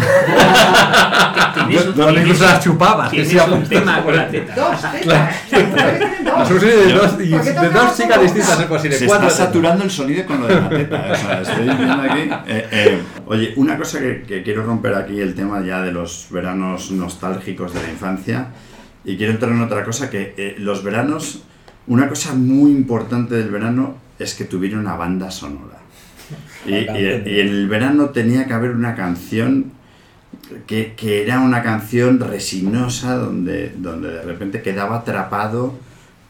[1.56, 3.10] No, tienes- incluso las chupabas.
[3.10, 4.54] que Tienes un tema con la teta.
[4.54, 5.34] Dos tetas.
[6.48, 8.96] Soluciones de dos, y ¿Por qué de dos chicas distintas es posible.
[9.06, 9.30] Cuatro.
[9.54, 11.08] Saturando el sonido con lo de la teta.
[11.12, 12.20] o sea, estoy viendo aquí.
[12.46, 16.28] eh, eh, oye, una cosa que, que quiero romper aquí, el tema ya de los
[16.30, 18.48] veranos nostálgicos de la infancia.
[19.04, 21.42] Y quiero entrar en otra cosa, que eh, los veranos,
[21.86, 25.78] una cosa muy importante del verano es que tuviera una banda sonora.
[26.66, 29.72] Y, y- y en el verano tenía que haber una canción
[30.66, 35.78] que, que era una canción resinosa donde, donde de repente quedaba atrapado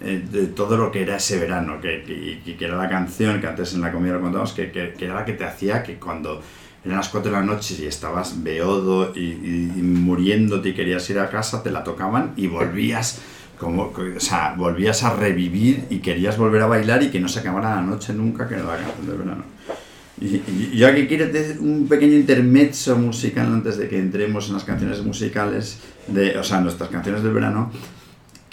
[0.01, 2.03] de todo lo que era ese verano, que,
[2.45, 5.15] que, que era la canción que antes en la comida lo contábamos, que, que, era
[5.15, 6.43] la que te hacía que cuando
[6.85, 11.09] eran las 4 de la noche y estabas beodo y, y- y muriéndote y querías
[11.11, 13.21] ir a casa, te la tocaban y volvías
[13.59, 17.39] como, o sea, volvías a revivir y querías volver a bailar y que no se
[17.41, 19.45] acabara la noche nunca, que era la canción del verano.
[20.21, 21.27] Y, y yo aquí quiero
[21.61, 25.79] un pequeño intermezzo musical antes de que entremos en las canciones musicales,
[26.09, 27.71] de, o sea, nuestras canciones del verano,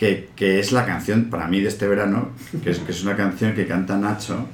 [0.01, 2.29] que, que es la canción para mí de este verano,
[2.63, 4.47] que es, que es una canción que canta Nacho,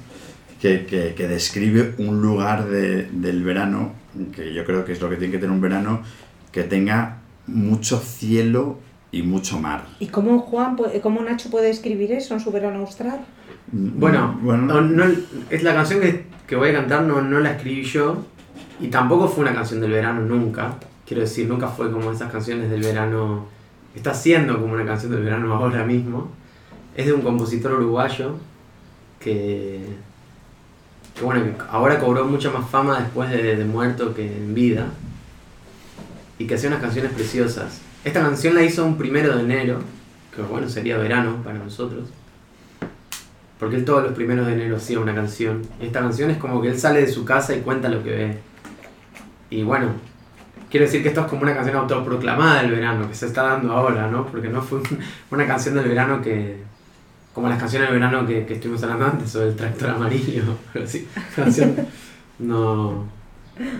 [0.60, 3.92] que, que- que describe un lugar de- del verano,
[4.36, 6.02] que yo creo que es lo que tiene que tener un verano,
[6.52, 8.78] que tenga mucho cielo
[9.10, 9.86] y mucho mar.
[10.00, 13.20] ¿Y cómo Juan, cómo Nacho puede escribir eso en su verano austral?
[13.72, 15.14] Bueno, bueno no- no-
[15.48, 18.22] es la canción que, que voy a cantar, no, no la escribí yo.
[18.80, 20.74] Y tampoco fue una canción del verano nunca.
[21.06, 23.46] Quiero decir, nunca fue como esas canciones del verano.
[23.98, 26.30] Está siendo como una canción del verano ahora mismo.
[26.96, 28.36] Es de un compositor uruguayo
[29.18, 29.80] que,
[31.16, 34.86] que bueno, que ahora cobró mucha más fama después de, de muerto que en vida.
[36.38, 37.80] Y que hacía unas canciones preciosas.
[38.04, 39.80] Esta canción la hizo un primero de enero,
[40.34, 42.08] que bueno, sería verano para nosotros.
[43.58, 45.62] Porque él todos los primeros de enero hacía una canción.
[45.80, 48.38] Esta canción es como que él sale de su casa y cuenta lo que ve.
[49.50, 49.88] Y bueno,
[50.70, 53.72] quiero decir que esto es como una canción autoproclamada del verano, que se está dando
[53.72, 54.26] ahora, ¿no?
[54.26, 54.98] Porque no fue un-
[55.30, 56.62] una canción del verano que...
[57.34, 60.42] Como las canciones del verano que, que estuvimos hablando antes, o el tractor amarillo.
[60.72, 61.76] Pero sí, la canción
[62.40, 63.04] no,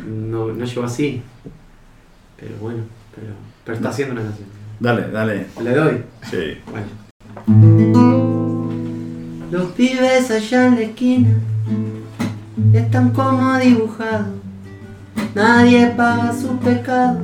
[0.07, 1.23] no, no llegó así.
[2.39, 3.33] Pero bueno, pero,
[3.65, 4.49] pero está haciendo una canción.
[4.79, 5.47] Dale, dale.
[5.61, 6.03] Le doy.
[6.31, 6.59] Sí.
[6.71, 6.87] Bueno.
[9.51, 11.31] Los pibes allá en la esquina
[12.73, 14.29] están como dibujados.
[15.35, 17.21] Nadie paga su pecado,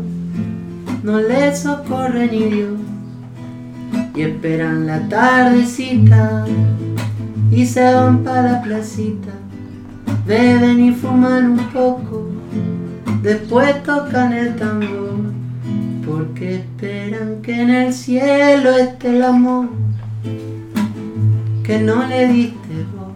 [1.02, 2.78] no les socorre ni Dios.
[4.14, 6.44] Y esperan la tardecita
[7.50, 9.32] y se van para la placita.
[10.26, 12.28] Beben y fuman un poco,
[13.22, 15.32] después tocan el tambor.
[16.06, 19.68] Porque esperan que en el cielo esté el amor
[21.64, 23.14] que no le diste vos,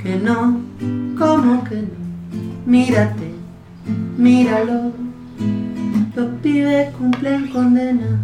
[0.00, 0.60] que no,
[1.18, 1.88] ¿cómo que no?
[2.64, 3.25] Mírate,
[4.16, 4.92] míralo,
[6.14, 8.20] los pibes cumplen condenas,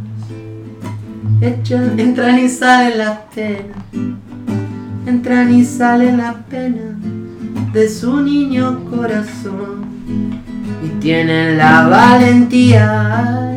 [1.40, 3.76] echan, entran y salen las penas,
[5.06, 6.96] entran y salen las penas
[7.72, 9.86] de su niño corazón
[10.84, 13.52] y tienen la valentía.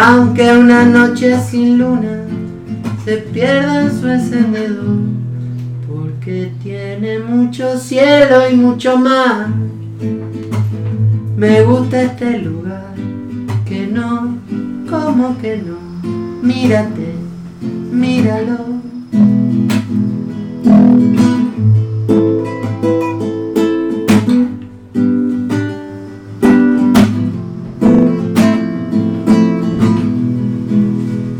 [0.00, 2.24] aunque una noche sin luna
[3.04, 5.17] se pierda en su encendedor,
[6.28, 9.46] porque tiene mucho cielo y mucho mar.
[11.36, 12.92] Me gusta este lugar,
[13.66, 14.36] que no,
[14.90, 15.78] como que no,
[16.42, 17.14] mírate,
[17.90, 18.58] míralo.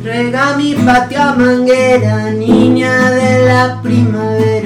[0.03, 4.58] Rega mi patio a manguera, niña de la primavera,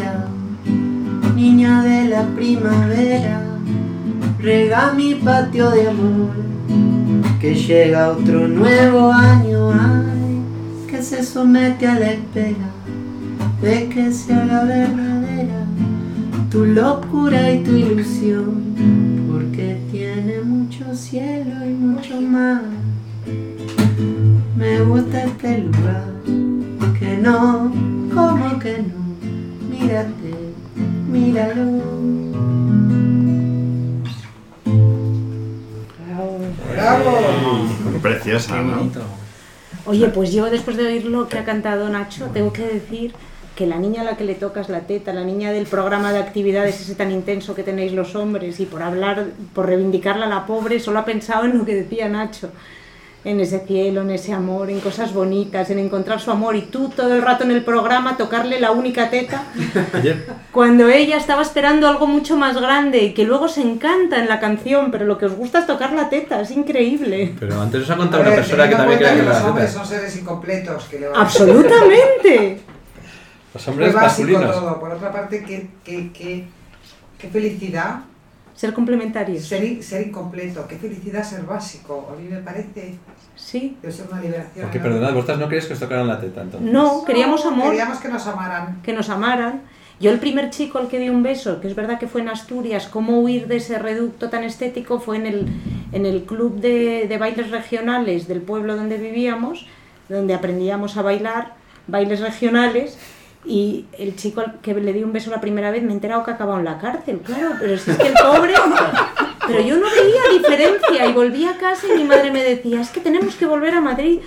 [2.57, 3.41] primavera.
[4.39, 6.31] Rega mi patio de amor,
[7.41, 10.43] que llega otro nuevo año, ay,
[10.91, 12.71] que se somete a la espera
[13.61, 15.67] de que sea la verdadera
[16.51, 18.75] tu locura y tu ilusión,
[19.31, 22.63] porque tiene mucho cielo y mucho mar.
[24.57, 26.13] Me gusta este lugar,
[26.99, 27.73] que no,
[28.15, 29.01] como que no,
[29.71, 30.22] mírate,
[31.13, 31.83] míralo.
[36.73, 37.19] ¡Bravo!
[38.01, 38.77] Preciosa, Qué ¿no?
[38.77, 39.01] bonito.
[39.85, 43.13] Oye, pues yo después de oír lo que ha cantado Nacho, tengo que decir
[43.57, 46.19] que la niña a la que le tocas la teta, la niña del programa de
[46.21, 50.47] actividades ese tan intenso que tenéis los hombres y por hablar, por reivindicarla a la
[50.47, 52.51] pobre, solo ha pensado en lo que decía Nacho,
[53.25, 56.89] en ese cielo, en ese amor, en cosas bonitas, en encontrar su amor y tú
[56.89, 59.45] todo el rato en el programa tocarle la única teta
[60.51, 64.41] cuando ella estaba esperando algo mucho más grande y que luego se encanta en la
[64.41, 67.35] canción, pero lo que os gusta es tocar la teta, es increíble.
[67.39, 69.71] pero antes os ha contado una ver, persona que también quería que que los hombres
[69.73, 72.61] son seres incompletos, que le va Absolutamente.
[73.55, 74.57] Los Es hombres básico masculinos.
[74.61, 74.81] todo.
[74.81, 76.45] Por otra parte, qué, qué, qué,
[77.19, 78.01] qué felicidad
[78.63, 79.45] Ser complementarios.
[79.45, 82.09] ser, ser incompleto, qué felicidad ser básico.
[82.13, 82.95] A mí me parece
[83.35, 83.77] Sí.
[83.83, 84.63] debe ser una liberación.
[84.67, 84.95] Porque enorme.
[84.99, 86.71] perdonad, vosotras no queréis que os tocaran la teta entonces.
[86.73, 88.81] No, queríamos amor, Queríamos que nos amaran.
[88.85, 89.63] que nos amaran.
[89.99, 92.29] Yo el primer chico al que di un beso, que es verdad que fue en
[92.29, 95.47] Asturias, cómo huir de ese reducto tan estético fue en el,
[95.91, 99.67] en el club de, de bailes regionales del pueblo donde vivíamos,
[100.09, 101.55] donde aprendíamos a bailar
[101.89, 102.97] bailes regionales.
[103.45, 106.25] Y el chico al que le di un beso la primera vez me he enterado
[106.25, 108.55] que acababa en la cárcel, claro, pero si es que el pobre...
[109.45, 112.91] Pero yo no veía diferencia y volví a casa y mi madre me decía, es
[112.91, 114.21] que tenemos que volver a Madrid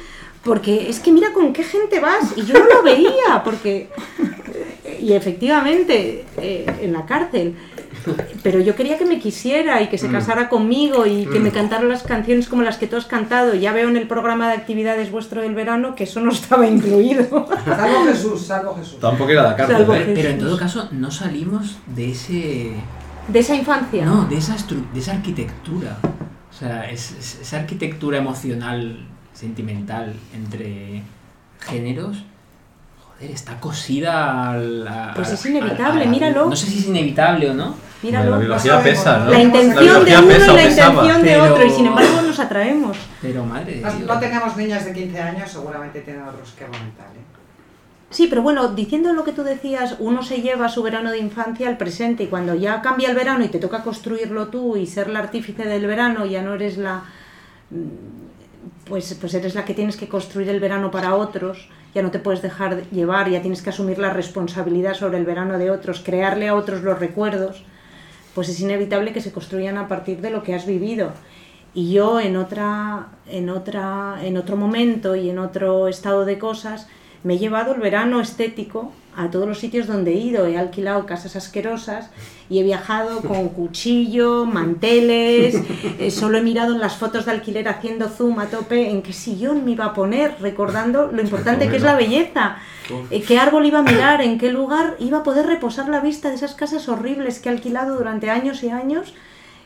[0.44, 3.90] porque es que mira con qué gente vas y yo no lo veía porque
[5.00, 7.56] y efectivamente eh, en la cárcel
[8.44, 11.84] pero yo quería que me quisiera y que se casara conmigo y que me cantara
[11.84, 15.12] las canciones como las que tú has cantado ya veo en el programa de actividades
[15.12, 19.00] vuestro del verano que eso no estaba incluido Salvo Jesús, salvo Jesús.
[19.00, 19.58] Tampoco era la.
[19.68, 20.12] Salvo ¿eh?
[20.14, 22.72] Pero en todo caso, no salimos de ese.
[23.28, 25.98] de esa infancia No, de esa, estru- de esa arquitectura.
[26.50, 29.00] O sea, es, es- esa arquitectura emocional,
[29.34, 31.02] sentimental entre
[31.60, 32.18] géneros.
[33.18, 35.12] Joder, está cosida al.
[35.16, 36.50] Pues es a- inevitable, a- a- míralo.
[36.50, 37.76] No sé si es inevitable o no.
[38.06, 39.32] Míralo La biología No pesa, ¿no?
[39.32, 40.94] la intención de uno pesa la pesaba.
[41.06, 44.86] intención de Pero- otro y sin embargo nos atraemos Pero madre No, no tenemos niñas
[44.86, 47.08] de 15 años, seguramente tienen otro esquema mental.
[47.16, 47.22] ¿eh?
[48.12, 51.68] Sí, pero bueno, diciendo lo que tú decías, uno se lleva su verano de infancia
[51.68, 55.10] al presente y cuando ya cambia el verano y te toca construirlo tú y ser
[55.10, 57.04] la artífice del verano, ya no eres la
[57.72, 62.12] mm, pues, pues eres la que tienes que construir el verano para otros, ya no
[62.12, 66.02] te puedes dejar llevar, ya tienes que asumir la responsabilidad sobre el verano de otros,
[66.06, 67.64] crearle a otros los recuerdos,
[68.36, 71.14] pues es inevitable que se construyan a partir de lo que has vivido.
[71.74, 76.88] Y yo en otra, en otra, en otro momento y en otro estado de cosas,
[77.26, 80.46] me he llevado el verano estético a todos los sitios donde he ido.
[80.48, 82.10] He alquilado casas asquerosas
[82.50, 85.56] y he viajado con cuchillo, manteles.
[86.00, 89.12] eh, solo he mirado en las fotos de alquiler haciendo zoom a tope en qué
[89.14, 92.58] sillón me iba a poner, recordando lo importante que es la belleza.
[93.10, 96.30] eh, qué árbol iba a mirar, en qué lugar iba a poder reposar la vista
[96.30, 99.14] de esas casas horribles que he alquilado durante años y años.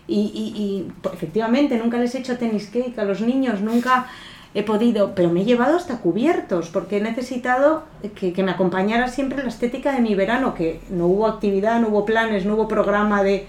[0.08, 4.08] Y, y- y, efectivamente, nunca les he hecho tenis cake a los niños, nunca
[4.54, 7.84] he podido, pero me he llevado hasta cubiertos, porque he necesitado
[8.16, 11.90] que, que me acompañara siempre la estética de mi verano, que no hubo actividad, no
[11.90, 13.46] hubo planes, no hubo programa de...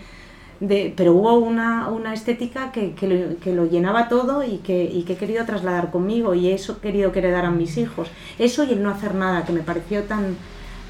[0.61, 4.85] de- pero hubo una, una estética que, que lo, que lo llenaba todo y que,
[4.85, 8.09] y que he querido trasladar conmigo y eso he querido que heredaran mis hijos.
[8.39, 10.37] Eso y el no hacer nada, que me pareció tan,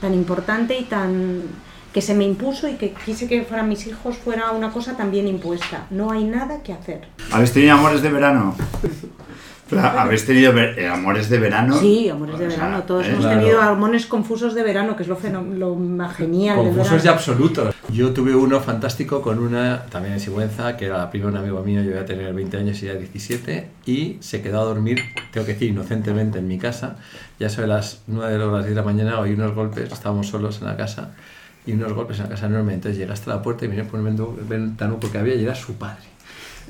[0.00, 1.42] tan importante y tan
[1.92, 5.26] que se me impuso y que quise que fueran mis hijos fuera una cosa también
[5.28, 5.86] impuesta.
[5.90, 7.06] No hay nada que hacer.
[7.32, 8.54] ¿Habéis tenido amores de verano?
[9.78, 11.78] ¿Habéis tenido eh, amores de verano?
[11.78, 12.82] Sí, amores de O sea, verano.
[12.84, 13.40] Todos eh, hemos claro.
[13.40, 15.18] tenido amores confusos de verano, que es lo,
[15.54, 17.74] lo más genial Confusos y absolutos.
[17.92, 21.38] Yo tuve uno fantástico con una, también en Sigüenza, que era la prima de un
[21.38, 24.64] amigo mío, yo iba a tener 20 años y ya 17, y se quedó a
[24.64, 25.00] dormir,
[25.32, 26.96] tengo que decir, inocentemente en mi casa.
[27.38, 30.60] Ya sobre las 9 de las 10 de la mañana oí unos golpes, estábamos solos
[30.60, 31.10] en la casa,
[31.66, 32.74] y unos golpes en la casa enorme.
[32.74, 34.16] Entonces llegué hasta la puerta y miré por el
[34.48, 36.04] ventano porque había y era su padre.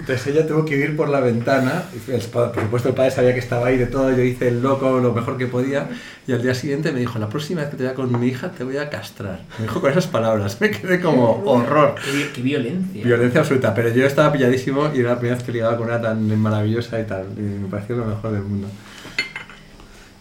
[0.00, 1.84] Entonces ella tuvo que ir por la ventana.
[2.08, 4.10] el Por supuesto, el padre sabía que estaba ahí de todo.
[4.10, 5.88] Yo hice el loco lo mejor que podía.
[6.26, 8.50] Y al día siguiente me dijo: La próxima vez que te vea con mi hija,
[8.50, 9.42] te voy a castrar.
[9.58, 10.58] Me dijo con esas palabras.
[10.60, 11.94] Me quedé como horror.
[12.02, 13.04] Qué, qué violencia.
[13.04, 13.74] Violencia absoluta.
[13.74, 16.98] Pero yo estaba pilladísimo y era la primera vez que ligaba con una tan maravillosa
[16.98, 17.26] y tal.
[17.36, 18.68] Y me pareció lo mejor del mundo.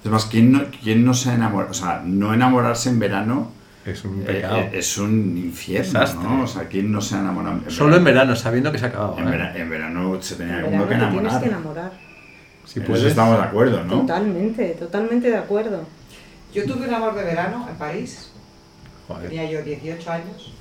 [0.01, 1.67] Además, ¿quién no, quién no se enamora?
[1.69, 4.57] O sea, no enamorarse en verano Es un eh, pecado.
[4.57, 6.01] eh, es un infierno.
[6.21, 6.43] ¿no?
[6.43, 7.59] O sea, ¿quién no se ha enamorado?
[7.65, 9.19] En Solo en verano, sabiendo que se acababa.
[9.19, 9.31] En, ¿eh?
[9.31, 11.41] vera- en verano se tenía En uno que te tienes enamorar.
[11.41, 11.91] que enamorar.
[12.65, 13.05] Si En eso puedes.
[13.07, 14.01] estamos de acuerdo, ¿no?
[14.01, 15.83] Totalmente, totalmente de acuerdo.
[16.53, 18.31] Yo tuve un amor de verano en París,
[19.07, 19.29] Joder.
[19.29, 20.53] tenía yo 18 años,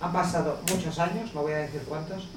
[0.00, 2.28] han pasado muchos años, no voy a decir cuántos,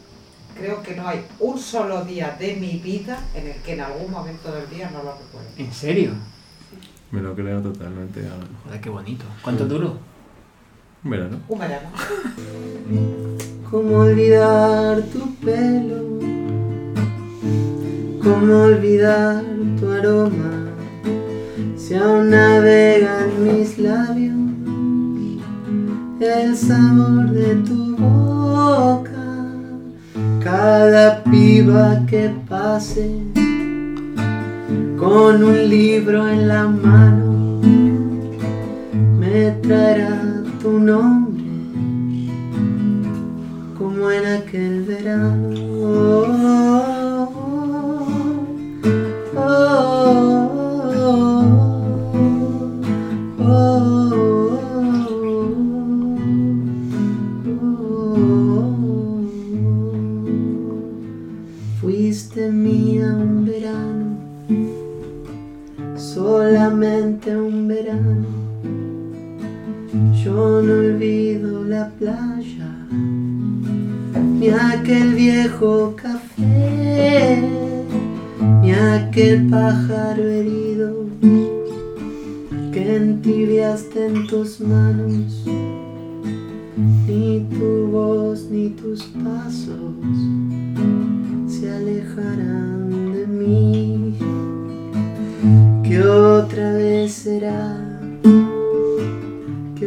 [0.57, 4.09] creo que no hay un solo día de mi vida en el que en algún
[4.11, 5.49] momento del día no lo recuerdo.
[5.57, 6.11] ¿En serio?
[7.11, 8.21] Me lo creo totalmente.
[8.65, 9.25] Joder, qué bonito.
[9.41, 9.97] ¿Cuánto duró?
[11.05, 11.37] Un verano.
[11.49, 11.89] Un verano.
[13.69, 16.01] ¿Cómo olvidar tu pelo?
[18.23, 19.43] ¿Cómo olvidar
[19.79, 20.71] tu aroma?
[21.77, 24.35] Si aún navega en mis labios
[26.19, 29.11] el sabor de tu boca.
[30.43, 33.19] Cada piba que pase
[34.97, 37.61] con un libro en la mano
[39.19, 40.34] me traerá
[40.65, 41.43] tu nombre
[43.77, 45.49] como en aquel verano.
[45.79, 46.55] Oh.
[61.79, 64.17] Fuiste mía un verano,
[65.95, 68.34] solamente un verano.
[70.25, 72.71] Yo no olvido la playa,
[74.39, 77.43] ni aquel viejo café,
[78.59, 81.05] ni aquel pájaro herido
[82.73, 85.45] que entibiaste en tus manos,
[87.05, 89.93] ni tu voz ni tus pasos
[91.47, 94.15] se alejarán de mí.
[95.83, 97.94] Que otra vez será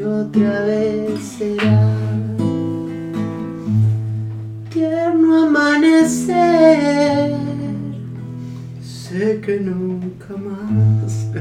[0.09, 1.81] otra vez será
[4.73, 7.37] tierno amanecer.
[8.83, 11.29] Sé que nunca más.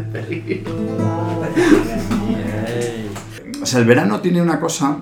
[3.62, 5.02] O sea, el verano tiene una cosa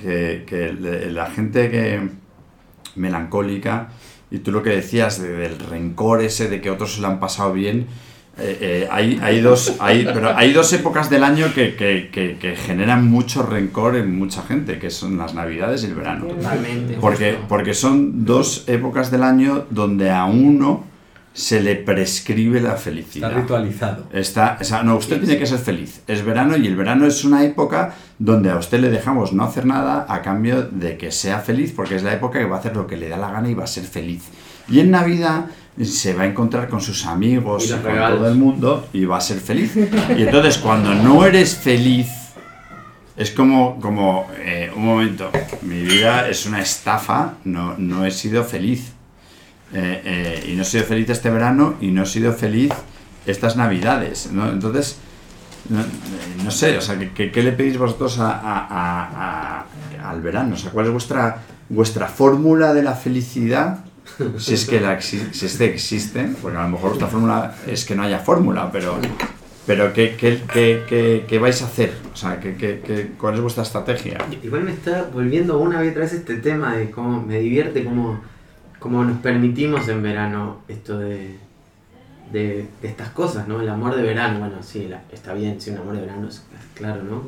[0.00, 2.08] que, la gente que
[2.96, 3.88] melancólica,
[4.30, 7.20] y tú lo que decías de- del rencor ese de que otros se lo han
[7.20, 7.86] pasado bien,
[8.40, 12.36] eh, eh, hay, hay, dos, hay, pero hay dos épocas del año que, que- que-
[12.38, 16.26] que generan mucho rencor en mucha gente, que son las navidades y el verano.
[16.26, 16.96] Totalmente.
[17.00, 17.46] Porque, justo.
[17.48, 20.84] porque son dos épocas del año donde a uno
[21.32, 23.32] se le prescribe la Está felicidad.
[23.32, 24.06] ritualizado.
[24.12, 26.02] Está, o sea, no, usted tiene que ser feliz.
[26.08, 29.64] Es verano y el verano es una época donde a usted le dejamos no hacer
[29.64, 32.74] nada a cambio de que sea feliz, porque es la época que va a hacer
[32.74, 34.24] lo que le da la gana y va a ser feliz.
[34.68, 35.46] Y en Navidad
[35.84, 37.82] se va a encontrar con sus amigos Y con
[38.18, 39.76] todo el mundo y va a ser feliz.
[39.76, 42.08] Y entonces cuando no eres feliz,
[43.16, 45.30] es como, como eh, un momento,
[45.62, 48.92] mi vida es una estafa, no, no he sido feliz.
[49.72, 52.72] Eh, eh, y no he sido feliz este verano y no he sido feliz
[53.26, 54.48] estas navidades, ¿no?
[54.48, 54.96] Entonces,
[55.68, 55.84] no, eh,
[56.42, 59.64] no sé, o sea, ¿qué, qué, le pedís vosotros a- a-
[60.00, 60.54] a- al verano?
[60.54, 63.84] O sea, ¿cuál es vuestra, vuestra fórmula de la felicidad?
[64.38, 67.54] Si es que la exi- si es que existe, porque a lo mejor vuestra fórmula
[67.66, 68.98] es que no haya fórmula, pero,
[69.66, 71.92] pero ¿qué, qué, qué- qué- vais a hacer?
[72.12, 74.18] O sea, ¿qué, ¿cuál es vuestra estrategia?
[74.42, 78.20] Igual me está volviendo una vez este tema de cómo me divierte, cómo,
[78.78, 81.36] cómo nos permitimos en verano esto de,
[82.32, 83.60] de, de estas cosas, ¿no?
[83.60, 86.42] El amor de verano, bueno, sí, la- está bien, sí, un amor de verano, es
[86.74, 87.22] claro, ¿no?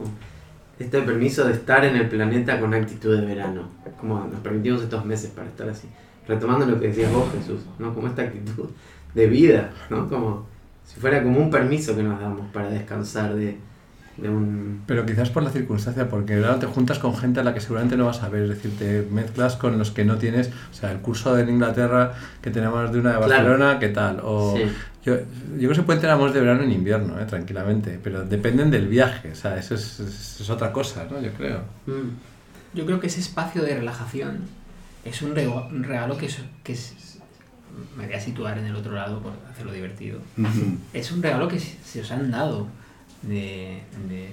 [0.79, 3.69] Este permiso de estar en el planeta con actitud de verano,
[4.01, 5.87] como nos permitimos estos meses para estar así.
[6.29, 7.93] Retomando lo que decías vos, Jesús, ¿no?
[7.95, 8.69] Como esta actitud
[9.15, 10.09] de vida, ¿no?
[10.09, 10.47] Como
[10.87, 13.57] si fuera como un permiso que nos damos para descansar de,
[14.17, 14.83] de un...
[14.87, 17.97] Pero quizás por la circunstancia, porque verano te juntas con gente a la que seguramente
[17.97, 20.93] no vas a ver, es decir, te mezclas con los que no tienes, o sea,
[20.93, 22.13] el curso de Inglaterra
[22.43, 23.31] que tenemos de una de Claro.
[23.33, 24.21] Barcelona, ¿qué tal?
[24.23, 24.63] O Sí.
[25.05, 25.23] yo, yo
[25.57, 27.25] creo que se pueden tener amores de verano en invierno, ¿eh?
[27.25, 31.21] tranquilamente, pero dependen del viaje, o sea, eso es, es- es otra cosa, ¿no?
[31.21, 31.61] Yo creo.
[31.87, 32.11] Mm.
[32.75, 34.41] Yo creo que ese espacio de relajación
[35.11, 37.19] es un, regalo que, es, que es-
[37.97, 40.21] me voy a situar en el otro lado por hacerlo divertido.
[40.93, 42.67] Es un regalo que se os han dado
[43.23, 44.31] de, de-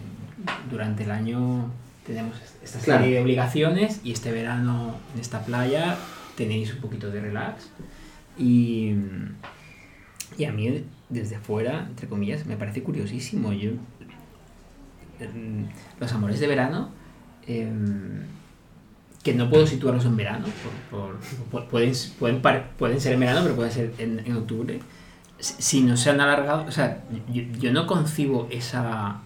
[0.72, 1.70] durante el año.
[2.06, 3.06] Tenemos esta serie Claro.
[3.06, 5.98] de obligaciones y este verano en esta playa
[6.36, 7.70] tenéis un poquito de relax.
[8.38, 8.94] Y,
[10.38, 13.52] y a mí, desde fuera, entre comillas, me parece curiosísimo.
[13.54, 13.72] Yo,
[15.20, 15.66] em,
[16.00, 16.90] los amores de verano,
[17.48, 18.22] em,
[19.28, 20.46] que no puedo situarlos en verano,
[20.90, 21.20] por- por-
[21.52, 21.92] por- pueden,
[22.78, 24.80] pueden, ser en verano, pero pueden ser en, en octubre.
[25.38, 27.04] Si no se han alargado, o sea,
[27.34, 29.18] yo, yo no concibo esa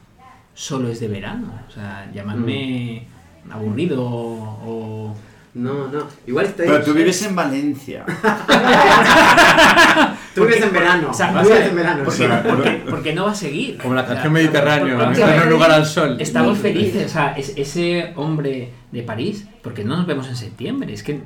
[0.56, 1.54] solo es de verano.
[1.70, 3.06] O sea, llamadme
[3.52, 5.16] aburrido o...
[5.54, 6.08] No, no.
[6.26, 8.04] Igual está Pero tú vives en Valencia.
[10.36, 11.10] Tú vives en verano.
[11.12, 12.04] O sea, tú vives en verano.
[12.04, 13.78] ¿por qué, no- por qué- por qué no va a seguir?
[13.78, 16.18] Como la O sea, canción Mediterráneo, porque- no en lugar al sol.
[16.20, 20.36] Estamos felices, o sea, es- ese hombre de París, ¿por qué no nos vemos en
[20.36, 20.94] septiembre?
[20.94, 21.20] Es que,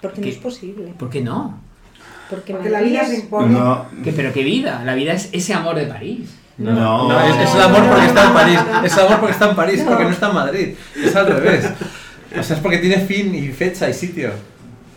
[0.00, 0.30] Porque no ¿Qué?
[0.30, 0.94] es posible.
[0.98, 1.60] ¿por qué no?
[2.30, 3.52] Porque, Porque la vida se impone.
[3.52, 6.34] No, ¿Qué- pero qué vida, la vida es ese amor de París.
[6.56, 6.72] no,
[7.08, 8.58] No, es, es el amor porque está en París.
[8.84, 10.68] Es el amor porque está en París, porque no está en Madrid.
[11.04, 11.70] Es al revés.
[12.38, 14.30] O sea, es porque tiene fin y fecha y sitio.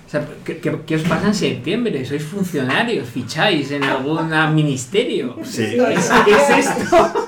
[0.08, 2.06] O sea, ¿qué, qué- qué os pasa en septiembre?
[2.06, 3.10] ¿Sois funcionarios?
[3.10, 5.36] ¿Ficháis en algún ministerio?
[5.44, 5.66] Sí.
[5.76, 7.28] ¿Qué es, qué es esto?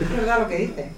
[0.00, 0.88] Es verdad lo que dice.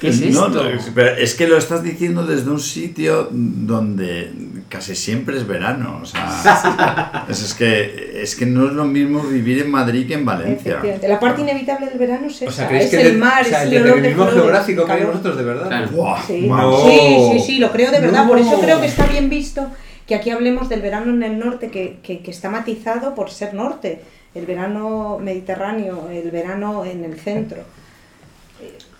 [0.00, 0.64] ¿Qué es No, esto?
[0.64, 4.32] no, pero es que lo estás diciendo desde un sitio donde
[4.68, 6.00] casi siempre es verano.
[6.02, 10.14] O sea, es, es que, es que no es lo mismo vivir en Madrid que
[10.14, 10.82] en Valencia.
[11.06, 12.46] La parte inevitable del verano es esa.
[12.46, 14.02] O sea, ¿creéis es que el de- mar, o sea, es el el olor de
[14.02, 15.12] determinismo flores, geográfico que hay calor.
[15.12, 15.68] vosotros de verdad?
[15.68, 16.16] Claro.
[16.26, 16.46] Sí.
[16.48, 16.80] No.
[16.84, 16.98] sí,
[17.34, 18.26] sí, sí, lo creo de verdad.
[18.26, 18.60] Por eso No.
[18.60, 19.68] creo que está bien visto
[20.08, 23.54] que aquí hablemos del verano en el norte, que, que- que está matizado por ser
[23.54, 24.00] norte.
[24.34, 27.62] El verano mediterráneo, el verano en el centro.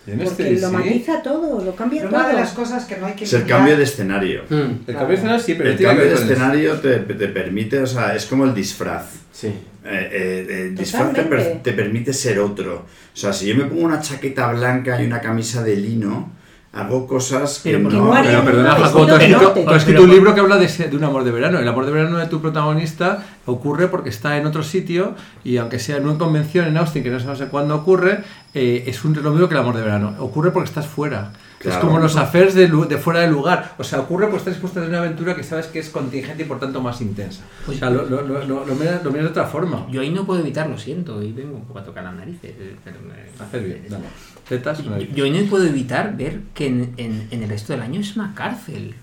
[0.06, 0.74] En Porque este, lo sí.
[0.74, 2.20] matiza todo, lo cambia Pero todo.
[2.20, 4.42] una de las cosas que no hay que Es el cambio de escenario.
[4.48, 4.54] Mm,
[4.86, 8.14] El cambio de escenario sí, pero El cambio de escenario te, te permite, o sea,
[8.14, 9.04] es como el disfraz.
[9.32, 9.48] Sí.
[9.48, 11.22] Eh, eh, el disfraz te,
[11.62, 12.86] te permite ser otro.
[13.12, 16.32] O sea, si yo me pongo una chaqueta blanca y una camisa de lino,
[16.72, 18.04] hago cosas que Pero no...
[18.04, 20.40] no haría Pero perdona, Jacobo, tú has escrito, tú has escrito Pero- un libro que
[20.40, 21.58] habla de, ese- de un amor de verano.
[21.58, 25.14] El amor de verano de tu protagonista ocurre porque está en otro sitio
[25.44, 28.20] y aunque sea en una convención en Austin, que no sé cuándo ocurre,
[28.54, 30.14] eh, es un, lo mismo que el amor de verano.
[30.18, 31.32] Ocurre porque estás fuera.
[31.58, 31.80] Es Claro.
[31.88, 33.74] como los affairs de, de fuera del lugar.
[33.78, 36.46] O sea, ocurre porque estás expuesto a una aventura que sabes que es contingente y
[36.46, 37.42] por tanto más intensa.
[37.66, 39.86] O sea, lo, lo, lo, lo, lo miras, de otra forma.
[39.90, 42.52] Yo ahí no puedo evitar, lo siento, y vengo un poco a tocar las narices.
[42.58, 44.04] eh, pero me- Haces bien, dale.
[44.48, 45.14] Tetas, Yo, narices.
[45.16, 48.16] yo ahí no puedo evitar ver que en, en- en el resto del año es
[48.16, 48.94] una cárcel.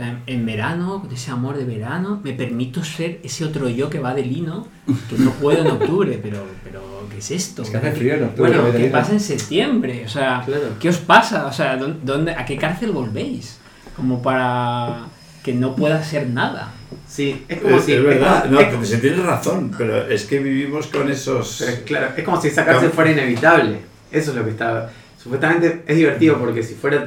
[0.00, 3.90] Sea, en, en verano, con ese amor de verano, me permito ser ese otro yo
[3.90, 4.66] que va de lino,
[5.08, 6.80] que no puedo en octubre, pero, pero
[7.10, 7.62] ¿qué es esto?
[7.62, 8.50] Es que hace frío en octubre.
[8.50, 10.04] Bueno, que ¿qué pasa en septiembre?
[10.06, 10.62] O sea, Claro.
[10.80, 11.46] ¿qué os pasa?
[11.46, 13.58] O sea, ¿dó- ¿dónde, ¿a qué cárcel volvéis?
[13.94, 15.04] Como para
[15.44, 16.72] que no pueda ser nada.
[17.06, 17.92] Sí, es como Es, si.
[17.92, 21.62] es verdad, es- no, es- te- tienes razón, pero es que vivimos con esos...
[21.64, 23.80] Pero, claro, es como si esa cárcel fuera inevitable.
[24.10, 24.90] Eso es lo que está.
[25.22, 27.06] Supuestamente es divertido porque si fuera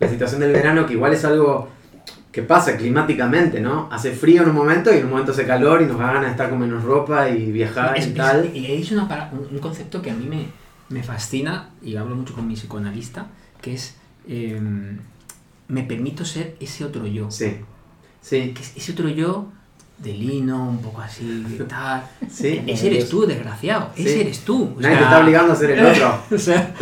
[0.00, 1.70] la situación del verano, que igual es algo
[2.32, 3.88] que pasa climáticamente, ¿no?
[3.92, 6.30] Hace frío en un momento y en un momento hace calor y nos ganas de
[6.30, 8.50] estar con menos ropa y viajar Es- y es- tal.
[8.54, 10.46] y he dicho una un, concepto que a mí me,
[10.88, 13.26] me fascina y hablo mucho con mi psicoanalista,
[13.60, 14.58] que es eh,
[15.68, 17.30] me permito ser ese otro yo.
[17.30, 17.56] Sí,
[18.20, 19.48] sí, Que es ese otro yo
[19.98, 22.02] de lino, un poco así, tal.
[22.30, 22.62] sí.
[22.66, 23.90] Ese eres tú, desgraciado.
[23.94, 24.02] Sí.
[24.02, 24.72] Ese eres tú.
[24.76, 26.22] O Nadie te sea, está obligando a ser el otro.
[26.34, 26.74] O sea,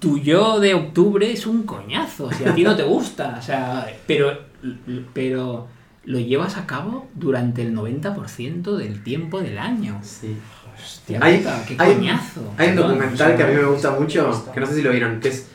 [0.00, 2.30] tu yo de octubre es un coñazo.
[2.32, 3.36] Si a ti no te gusta.
[3.38, 4.51] O sea, pero,
[5.14, 5.68] pero
[6.04, 10.00] lo llevas a cabo durante el 90% del tiempo del año.
[10.02, 10.36] Sí.
[10.74, 12.54] Hostia Hay- puta, qué hay- coñazo.
[12.58, 15.20] Hay un documental que a mí me gusta mucho, que no sé si lo vieron,
[15.20, 15.48] que es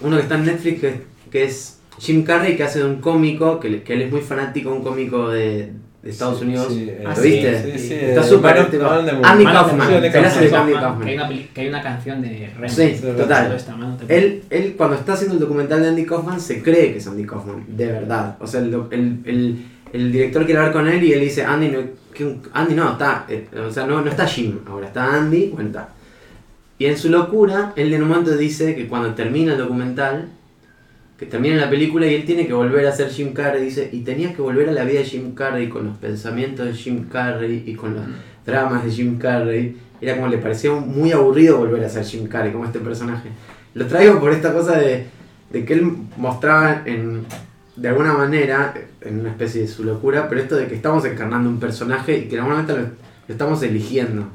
[0.00, 3.60] uno que está en Netflix, que, que es Jim Carrey, que hace de un cómico,
[3.60, 5.72] que, que él es muy fanático, un cómico de,
[6.02, 6.66] de Estados Unidos.
[6.72, 7.78] Sí, eh, ¿Lo Ah, viste?
[7.78, 7.94] Sí, sí.
[7.94, 8.58] Está súper.
[8.58, 11.02] Andy Kaufman, hace de Andy Que hay, Kaufman.
[11.14, 12.70] una, que hay una canción de Ren.
[12.70, 13.52] Sí, total.
[13.54, 16.92] Esta mano te- Él, él cuando está haciendo el documental de Andy Kaufman se cree
[16.92, 18.36] que es Andy Kaufman, de verdad.
[18.40, 21.68] O sea, el, el, el, el director quiere hablar con él y él dice, Andy
[21.68, 21.78] no,
[22.12, 25.68] que Andy no, está, eh, o sea, no, no está Jim, ahora está Andy, bueno,
[25.68, 25.88] está.
[26.78, 30.30] Y en su locura, él en un momento dice que cuando termina el documental,
[31.22, 34.00] que termina la película y él tiene que volver a ser Jim Carrey, dice, y
[34.00, 37.62] tenía que volver a la vida de Jim Carrey con los pensamientos de Jim Carrey
[37.64, 38.02] y con los
[38.44, 39.76] dramas de Jim Carrey.
[40.00, 43.28] Era como le parecía muy aburrido volver a ser Jim Carrey, como este personaje.
[43.74, 45.06] Lo traigo por esta cosa de,
[45.52, 47.24] de que él mostraba en,
[47.76, 51.48] de alguna manera, en una especie de su locura, pero esto de que estamos encarnando
[51.48, 52.88] un personaje y que momento lo, lo
[53.28, 54.26] estamos eligiendo.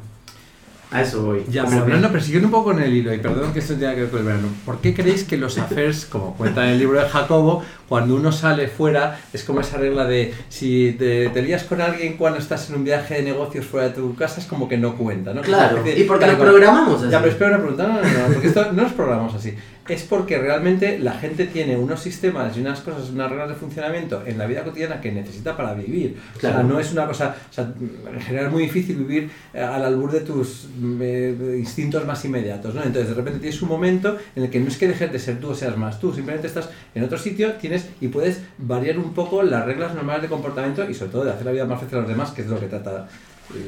[0.89, 1.43] A eso voy.
[1.49, 1.99] Ya, pero que- no,
[2.45, 4.47] un poco con el hilo, y perdón que esto tenga que ver con el verano,
[4.65, 8.31] ¿por qué creéis que los affairs, como cuenta en el libro de Jacobo, cuando uno
[8.31, 12.69] sale fuera, es como esa regla de si te, te lías con alguien cuando estás
[12.69, 15.41] en un viaje de negocios fuera de tu casa, es como que no cuenta, ¿no?
[15.41, 17.11] Claro, y porque tal lo programamos así.
[17.11, 19.53] Ya, pero espera una pregunta, no, no, no, porque esto no nos programamos así.
[19.87, 24.21] Es porque realmente la gente tiene unos sistemas y unas cosas, unas reglas de funcionamiento
[24.25, 26.17] en la vida cotidiana que necesita para vivir.
[26.35, 26.67] O sea, Claro.
[26.67, 30.11] no es una cosa, o sea, en general es muy difícil vivir eh, al albur
[30.11, 32.83] de tus mm, eh, instintos más inmediatos, ¿no?
[32.83, 35.39] Entonces de repente tienes un momento en el que no es que dejes de ser
[35.39, 39.13] tú o seas más tú, simplemente estás en otro sitio, tienes y puedes variar un
[39.13, 41.97] poco las reglas normales de comportamiento y sobre todo de hacer la vida más fácil
[41.97, 43.07] a los demás, que es lo que trata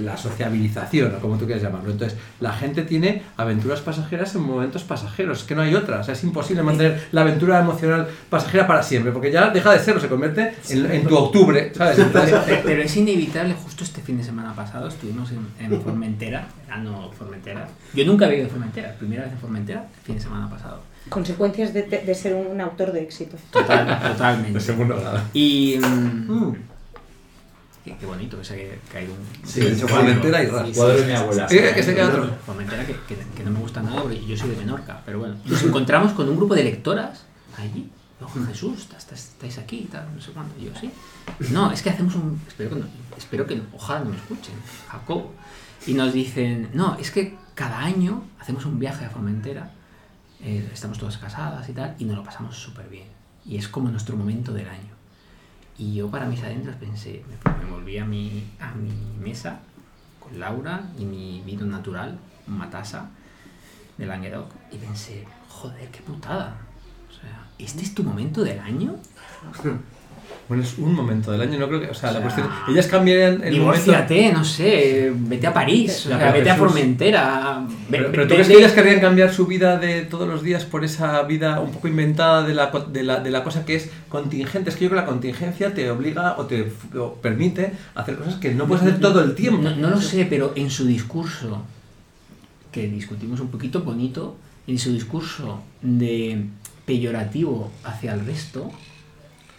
[0.02, 1.92] la sociabilización, o como tú quieras llamarlo.
[1.92, 6.02] Entonces, la gente tiene aventuras pasajeras en momentos pasajeros, que no hay otras.
[6.02, 9.80] O sea, es imposible mantener la aventura emocional pasajera para siempre, porque ya deja de
[9.80, 12.00] serlo, se convierte en, en tu octubre, ¿sabes?
[12.00, 16.48] Entonces, Pero, pero es inevitable, justo este fin de semana pasado estuvimos en, en Formentera,
[16.70, 17.68] ah no, Formentera.
[17.94, 20.82] Yo nunca había ido a Formentera, primera vez en Formentera, el fin de semana pasado.
[21.08, 23.38] Consecuencias de, de ser un autor de éxito.
[23.52, 24.54] Total, totalmente.
[24.54, 25.22] de segundo grado.
[25.34, 25.78] Y.
[25.80, 26.56] mm, Mm.
[27.86, 29.48] qué, qué bonito que se haya caído un.
[29.48, 30.68] Sí, de hecho, Formentera y Ras.
[30.68, 31.50] Sí, sí, Cuadro de mi abuela.
[31.50, 32.30] sí, que se queda otro.
[32.46, 35.36] Formentera que, que, que no me gusta nada porque yo soy de Menorca, pero bueno.
[35.46, 37.24] Nos encontramos con un grupo de lectoras
[37.58, 37.90] allí.
[38.22, 40.54] No, Juan Jesús, estás- estáis aquí y tal, no sé cuándo.
[40.60, 40.92] Y yo, sí.
[41.52, 42.40] No, es que hacemos un.
[42.48, 42.86] Espero que, no,
[43.18, 44.54] espero que ojalá no me escuchen,
[44.90, 45.34] Jacobo.
[45.88, 49.72] Y nos dicen, no, es que cada año hacemos un viaje a Formentera,
[50.42, 53.08] eh, estamos todas casadas y tal, y nos lo pasamos súper bien.
[53.46, 54.94] Y es como nuestro momento del año.
[55.78, 59.60] Y yo para mis adentros pensé, me, me volví a mi, a mi mesa
[60.20, 62.18] con Laura y mi vino natural,
[62.48, 63.10] una taza
[63.98, 66.58] de Languedoc, y pensé, joder, qué putada.
[67.10, 68.96] O sea, ¿este es tu momento del año?
[70.50, 71.88] Bueno, es un momento del año, no creo que.
[71.90, 72.48] O sea, la O sea, cuestión.
[72.70, 73.52] Ellas cambiarían el momento.
[73.84, 77.68] Divórciate, no sé, vete a París, o sea, vete a Formentera.
[77.92, 80.66] Pero, ve- pero ¿tú crees que ellas querrían cambiar su vida de todos los días
[80.66, 83.92] por esa vida un poco inventada de la, de la, de la cosa que es
[84.10, 84.72] contingente?
[84.72, 88.36] Es que yo creo que la contingencia te obliga o te o permite hacer cosas
[88.36, 89.62] que no puedes hacer todo el tiempo.
[89.62, 91.62] No, no lo sé, pero en su discurso,
[92.72, 94.36] que discutimos un poquito bonito,
[94.66, 96.44] en su discurso de
[96.88, 98.72] peyorativo hacia el resto,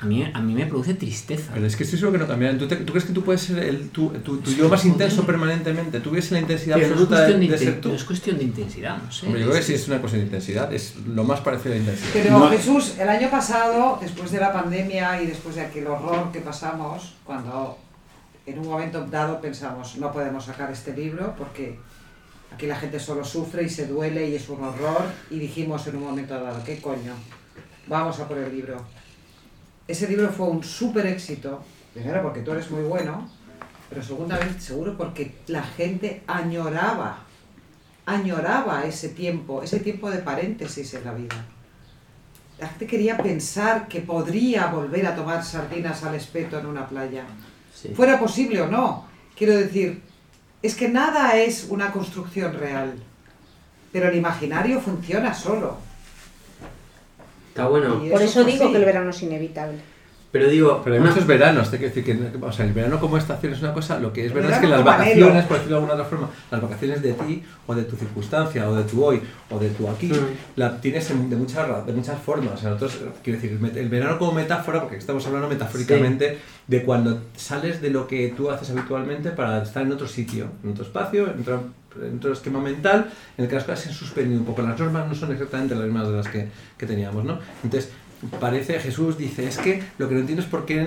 [0.01, 1.51] a mí, a mí me produce tristeza.
[1.53, 2.59] Pero es que estoy seguro que no cambiarán.
[2.59, 4.84] ¿Tú, te- tú crees que tú puedes ser el, tu, tu, tu Es yo más
[4.86, 6.01] intenso permanentemente?
[6.01, 7.88] ¿Tú ves la intensidad Pero no absoluta de, cuestión de, de ser tú?
[7.90, 9.26] no es cuestión de intensidad, no sé.
[9.26, 10.72] Hombre, yo creo que sí es una cosa de intensidad.
[10.72, 12.11] Es lo más parecido a la intensidad.
[12.14, 12.48] Pero No.
[12.48, 17.14] Jesús, el año pasado, después de la pandemia y después de aquel horror que pasamos,
[17.24, 17.76] cuando
[18.46, 21.78] en un momento dado pensamos, no podemos sacar este libro porque
[22.55, 25.96] aquí la gente solo sufre y se duele y es un horror, y dijimos en
[25.96, 27.12] un momento dado, ¿qué coño?
[27.86, 28.82] Vamos a por el libro.
[29.91, 33.28] Ese libro fue un súper éxito, primero porque tú eres muy bueno,
[33.88, 37.24] pero segundamente seguro porque la gente añoraba,
[38.07, 41.45] añoraba ese tiempo, ese tiempo de paréntesis en la vida.
[42.61, 47.24] La gente quería pensar que podría volver a tomar sardinas al espeto en una playa.
[47.74, 47.88] Sí.
[47.93, 49.09] Fuera posible o no.
[49.36, 50.03] Quiero decir,
[50.62, 52.95] es que nada es una construcción real.
[53.91, 55.78] Pero el imaginario funciona solo.
[57.61, 58.02] Está bueno.
[58.04, 58.72] Y Por eso fue digo así.
[58.72, 59.78] que el verano es inevitable.
[60.33, 63.01] Pero digo, Pero hay una- muchos veranos, te quiero decir que, o sea, el verano
[63.01, 65.26] como estación es una cosa, lo que es verdad es que las como anhelo.
[65.26, 68.68] vacaciones, por decirlo de alguna otra forma, las vacaciones de ti, o de tu circunstancia,
[68.70, 69.20] o de tu hoy,
[69.51, 70.14] o de tu aquí, Mm.
[70.55, 72.53] la tienes en- de muchas, de muchas formas.
[72.55, 77.22] O sea, nosotros, quiero decir, el verano como metáfora, porque estamos hablando metafóricamente de cuando
[77.37, 81.24] sales de lo que tú haces habitualmente para estar en otro sitio, en otro espacio,
[81.33, 81.64] en otro,
[82.01, 84.62] en otro esquema mental, en el que las cosas se han suspendido un poco.
[84.62, 87.41] Las normas no son exactamente las mismas de las que, que teníamos, ¿no?
[87.64, 87.91] Entonces,
[88.38, 90.86] parece, Jesús dice, es que lo que no entiendo es por qué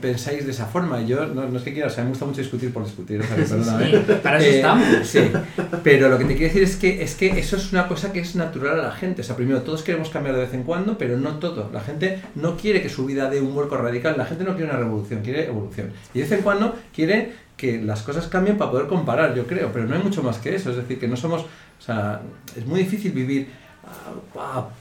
[0.00, 1.02] pensáis de esa forma.
[1.02, 3.24] Yo, no, no es que quiera, o sea, me gusta mucho discutir por discutir, o
[3.24, 3.90] sea, que perdóname.
[3.90, 5.06] Sí, para eso Eh, estamos.
[5.06, 5.20] Sí,
[5.82, 8.20] pero lo que te quiero decir es que, es que eso es una cosa que
[8.20, 9.20] es natural a la gente.
[9.20, 11.70] O sea, primero, todos queremos cambiar de vez en cuando, pero no todo.
[11.72, 14.70] La gente no quiere que su vida dé un vuelco radical, la gente no quiere
[14.70, 15.92] una revolución, quiere evolución.
[16.14, 19.70] Y de vez en cuando quiere que las cosas cambien para poder comparar, yo creo,
[19.72, 20.70] pero no hay mucho más que eso.
[20.70, 22.22] Es decir, que no somos, o sea,
[22.56, 23.48] es muy difícil vivir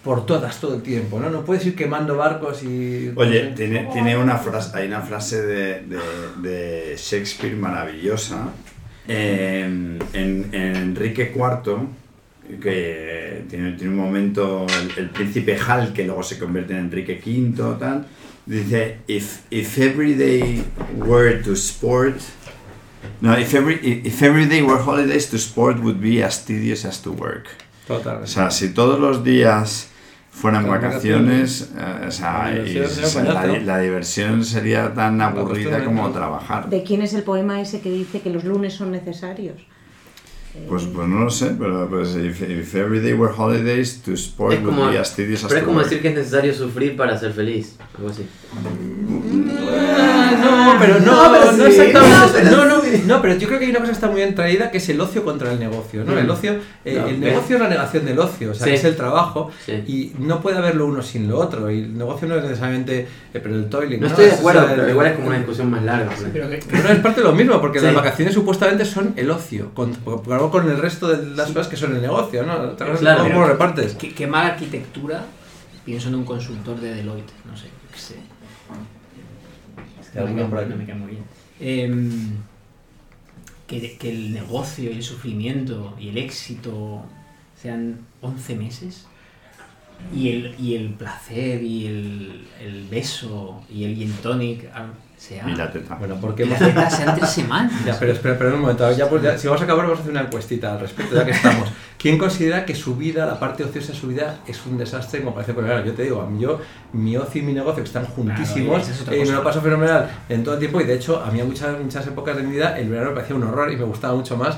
[0.03, 1.29] por todas todo el tiempo, ¿no?
[1.29, 3.11] No puedes ir quemando barcos y...
[3.15, 8.49] Oye, tiene, tiene una frase, hay una frase de, de- de Shakespeare maravillosa
[9.07, 16.05] en, en- en Enrique IV, que tiene, tiene un momento, el, el príncipe Hal, que
[16.05, 18.05] luego se convierte en Enrique V, tal,
[18.45, 20.63] dice, if, if every day
[20.97, 22.17] were to sport,
[23.21, 27.01] no, if every, if every day were holidays to sport would be as tedious as
[27.01, 27.47] to work.
[27.97, 28.23] Total.
[28.23, 29.87] O sea, si todos los días
[30.31, 36.09] fueran vacaciones, eh, o sea, La y diversión la, la diversión sería tan aburrida como
[36.11, 36.69] trabajar.
[36.69, 39.57] ¿De quién es el poema ese que dice que los lunes son necesarios?
[40.55, 44.13] Eh, Pues, pues no lo sé, pero pues, if, if every day were holidays, to
[44.13, 46.53] sport es como, would be as tedious as pero es como decir que es necesario
[46.53, 47.77] sufrir para ser feliz.
[47.97, 48.25] Algo así.
[50.37, 51.71] Ah, No, pero no, No, pero no sí.
[51.81, 52.43] exactamente.
[52.51, 54.71] No, no, no, pero yo creo que hay una cosa que está muy bien traída
[54.71, 56.13] que es el ocio contra el negocio, ¿no?
[56.13, 56.17] Mm.
[56.19, 56.55] El ocio,
[56.85, 58.73] eh, No, el negocio es la negación del ocio, o sea, Sí.
[58.73, 59.71] es el trabajo Sí.
[59.87, 61.69] y no puede haber lo uno sin lo otro.
[61.71, 63.07] Y el negocio no es necesariamente, eh,
[63.41, 63.99] pero el toiling.
[64.01, 66.15] No estoy de acuerdo, o sea, pero el- igual es como una discusión más larga.
[66.17, 67.85] Sí, pero que- Pero no es parte de lo mismo, porque Sí.
[67.85, 71.47] las vacaciones supuestamente son el ocio, con, por por algo con el resto de las
[71.47, 72.75] cosas que son el negocio, ¿no?
[72.75, 73.23] Claro.
[73.23, 73.95] ¿Cómo lo repartes?
[73.95, 75.23] ¿Qué, qué mala arquitectura?
[75.85, 78.15] Pienso en un consultor de Deloitte, no sé, qué sé.
[80.15, 80.69] ¿Alguno por aquí?
[80.69, 81.23] No me cae muy bien.
[81.59, 82.31] Em,
[83.67, 87.05] que, que el negocio y el sufrimiento y el éxito
[87.61, 89.05] sean 11 meses
[90.13, 94.87] y el, y el placer y el, el beso y el gin tonic ah,
[95.21, 95.95] sea Y la teta.
[95.95, 96.67] Bueno, y porque la hemos...
[96.73, 97.85] teta sean tres semanas.
[97.85, 98.91] Ya, pero espera, espera un momento.
[98.91, 101.23] Ya, pues, ya, si vamos a acabar, vamos a hacer una encuestita al respecto, ya
[101.23, 101.69] que estamos.
[101.99, 105.55] ¿Quién considera que su vida, la parte ociosa de su vida, es un desastre comparación
[105.55, 105.85] con el verano?
[105.85, 106.59] Yo te digo, a mí yo,
[106.93, 109.43] mi ocio y mi negocio que están juntísimos, esa es otra eh, y me lo
[109.43, 110.81] paso fenomenal en todo el tiempo.
[110.81, 113.15] Y de hecho, a mí en muchas, muchas épocas de mi vida, el verano me
[113.17, 114.57] parecía un horror y me gustaba mucho más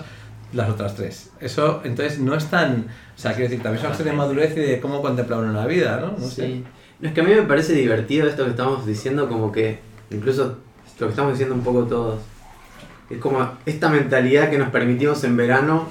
[0.53, 1.31] las otras tres.
[1.41, 2.87] Eso, entonces, no es tan.
[3.15, 5.51] O sea, quiero decir, también es una cuestión de madurez y de cómo contemplar uno
[5.51, 6.15] la vida, ¿no?
[6.17, 6.45] No sé.
[6.45, 6.63] Sí.
[7.01, 9.79] No, es que a mí me parece divertido esto que estamos diciendo, como que
[10.13, 10.57] incluso
[10.99, 12.19] lo que estamos diciendo un poco todos.
[13.09, 15.87] Es como esta mentalidad que nos permitimos en verano,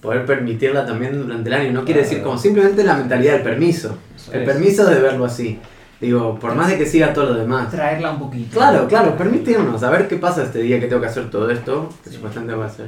[0.00, 1.72] poder permitirla también durante el año.
[1.72, 3.96] No quiere decir como simplemente la mentalidad del permiso.
[4.14, 4.48] Eso El es.
[4.48, 5.58] permiso de verlo así.
[6.00, 7.70] Digo, por más de que siga todo lo demás.
[7.70, 8.58] Traerla un poquito.
[8.58, 11.88] Claro, claro, permitirnos a ver qué pasa este día que tengo que hacer todo esto,
[12.04, 12.86] que supuestamente voy a hacer.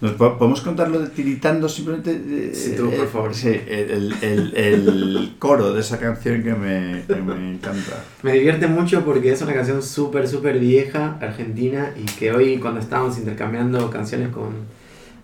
[0.00, 2.12] ¿Nos po- podemos contarlo de tiritando simplemente?
[2.12, 3.34] eh, Sí, tú, por eh, favor.
[3.34, 8.04] Sí, el, el- el coro de esa canción que me, que me encanta.
[8.22, 12.78] Me divierte mucho porque es una canción súper, súper vieja, argentina, y que hoy cuando
[12.80, 14.50] estábamos intercambiando canciones con,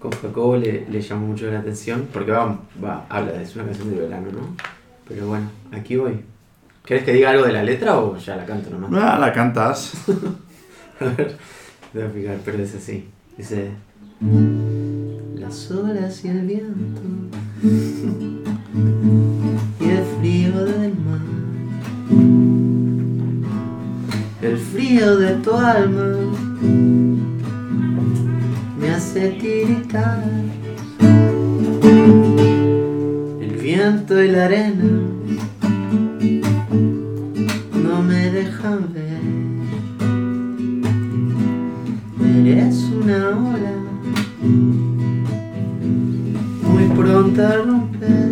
[0.01, 3.67] con Jacobo le, le llamó mucho la atención, porque va, va, habla de, es una
[3.67, 4.57] canción de verano, ¿no?
[5.09, 6.19] Pero bueno, aquí voy.
[6.85, 8.91] ¿Querés que diga algo de la letra o ya la canto nomás?
[8.93, 9.93] Ah, la cantas.
[11.01, 11.37] A ver,
[11.93, 13.07] te voy a explicar, pero es así.
[13.39, 13.71] Dice...
[14.21, 17.03] Las olas y el viento
[19.81, 21.21] y el frío del mar,
[24.41, 26.17] el frío de tu alma
[28.79, 30.23] me hace tiritar.
[33.41, 34.85] El viento y la arena
[37.73, 38.94] no me dejan
[46.97, 48.31] pronta a romper.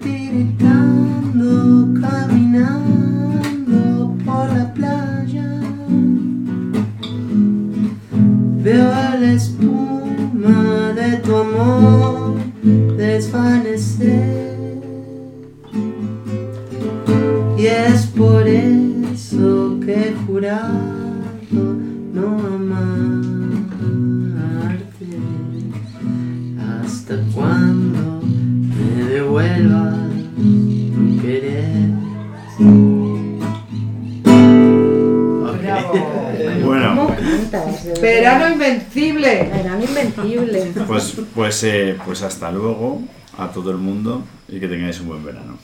[0.00, 1.52] Tiritando,
[2.00, 3.80] caminando
[4.24, 5.60] por la playa.
[8.62, 12.34] Veo la espuma de tu amor
[12.96, 14.42] desvanecer.
[17.56, 20.12] Y es por eso que he
[38.00, 39.50] Verano invencible.
[39.52, 40.72] Verano invencible.
[40.86, 43.02] pues, pues, eh, pues hasta luego
[43.38, 45.58] a todo el mundo y que tengáis un buen verano.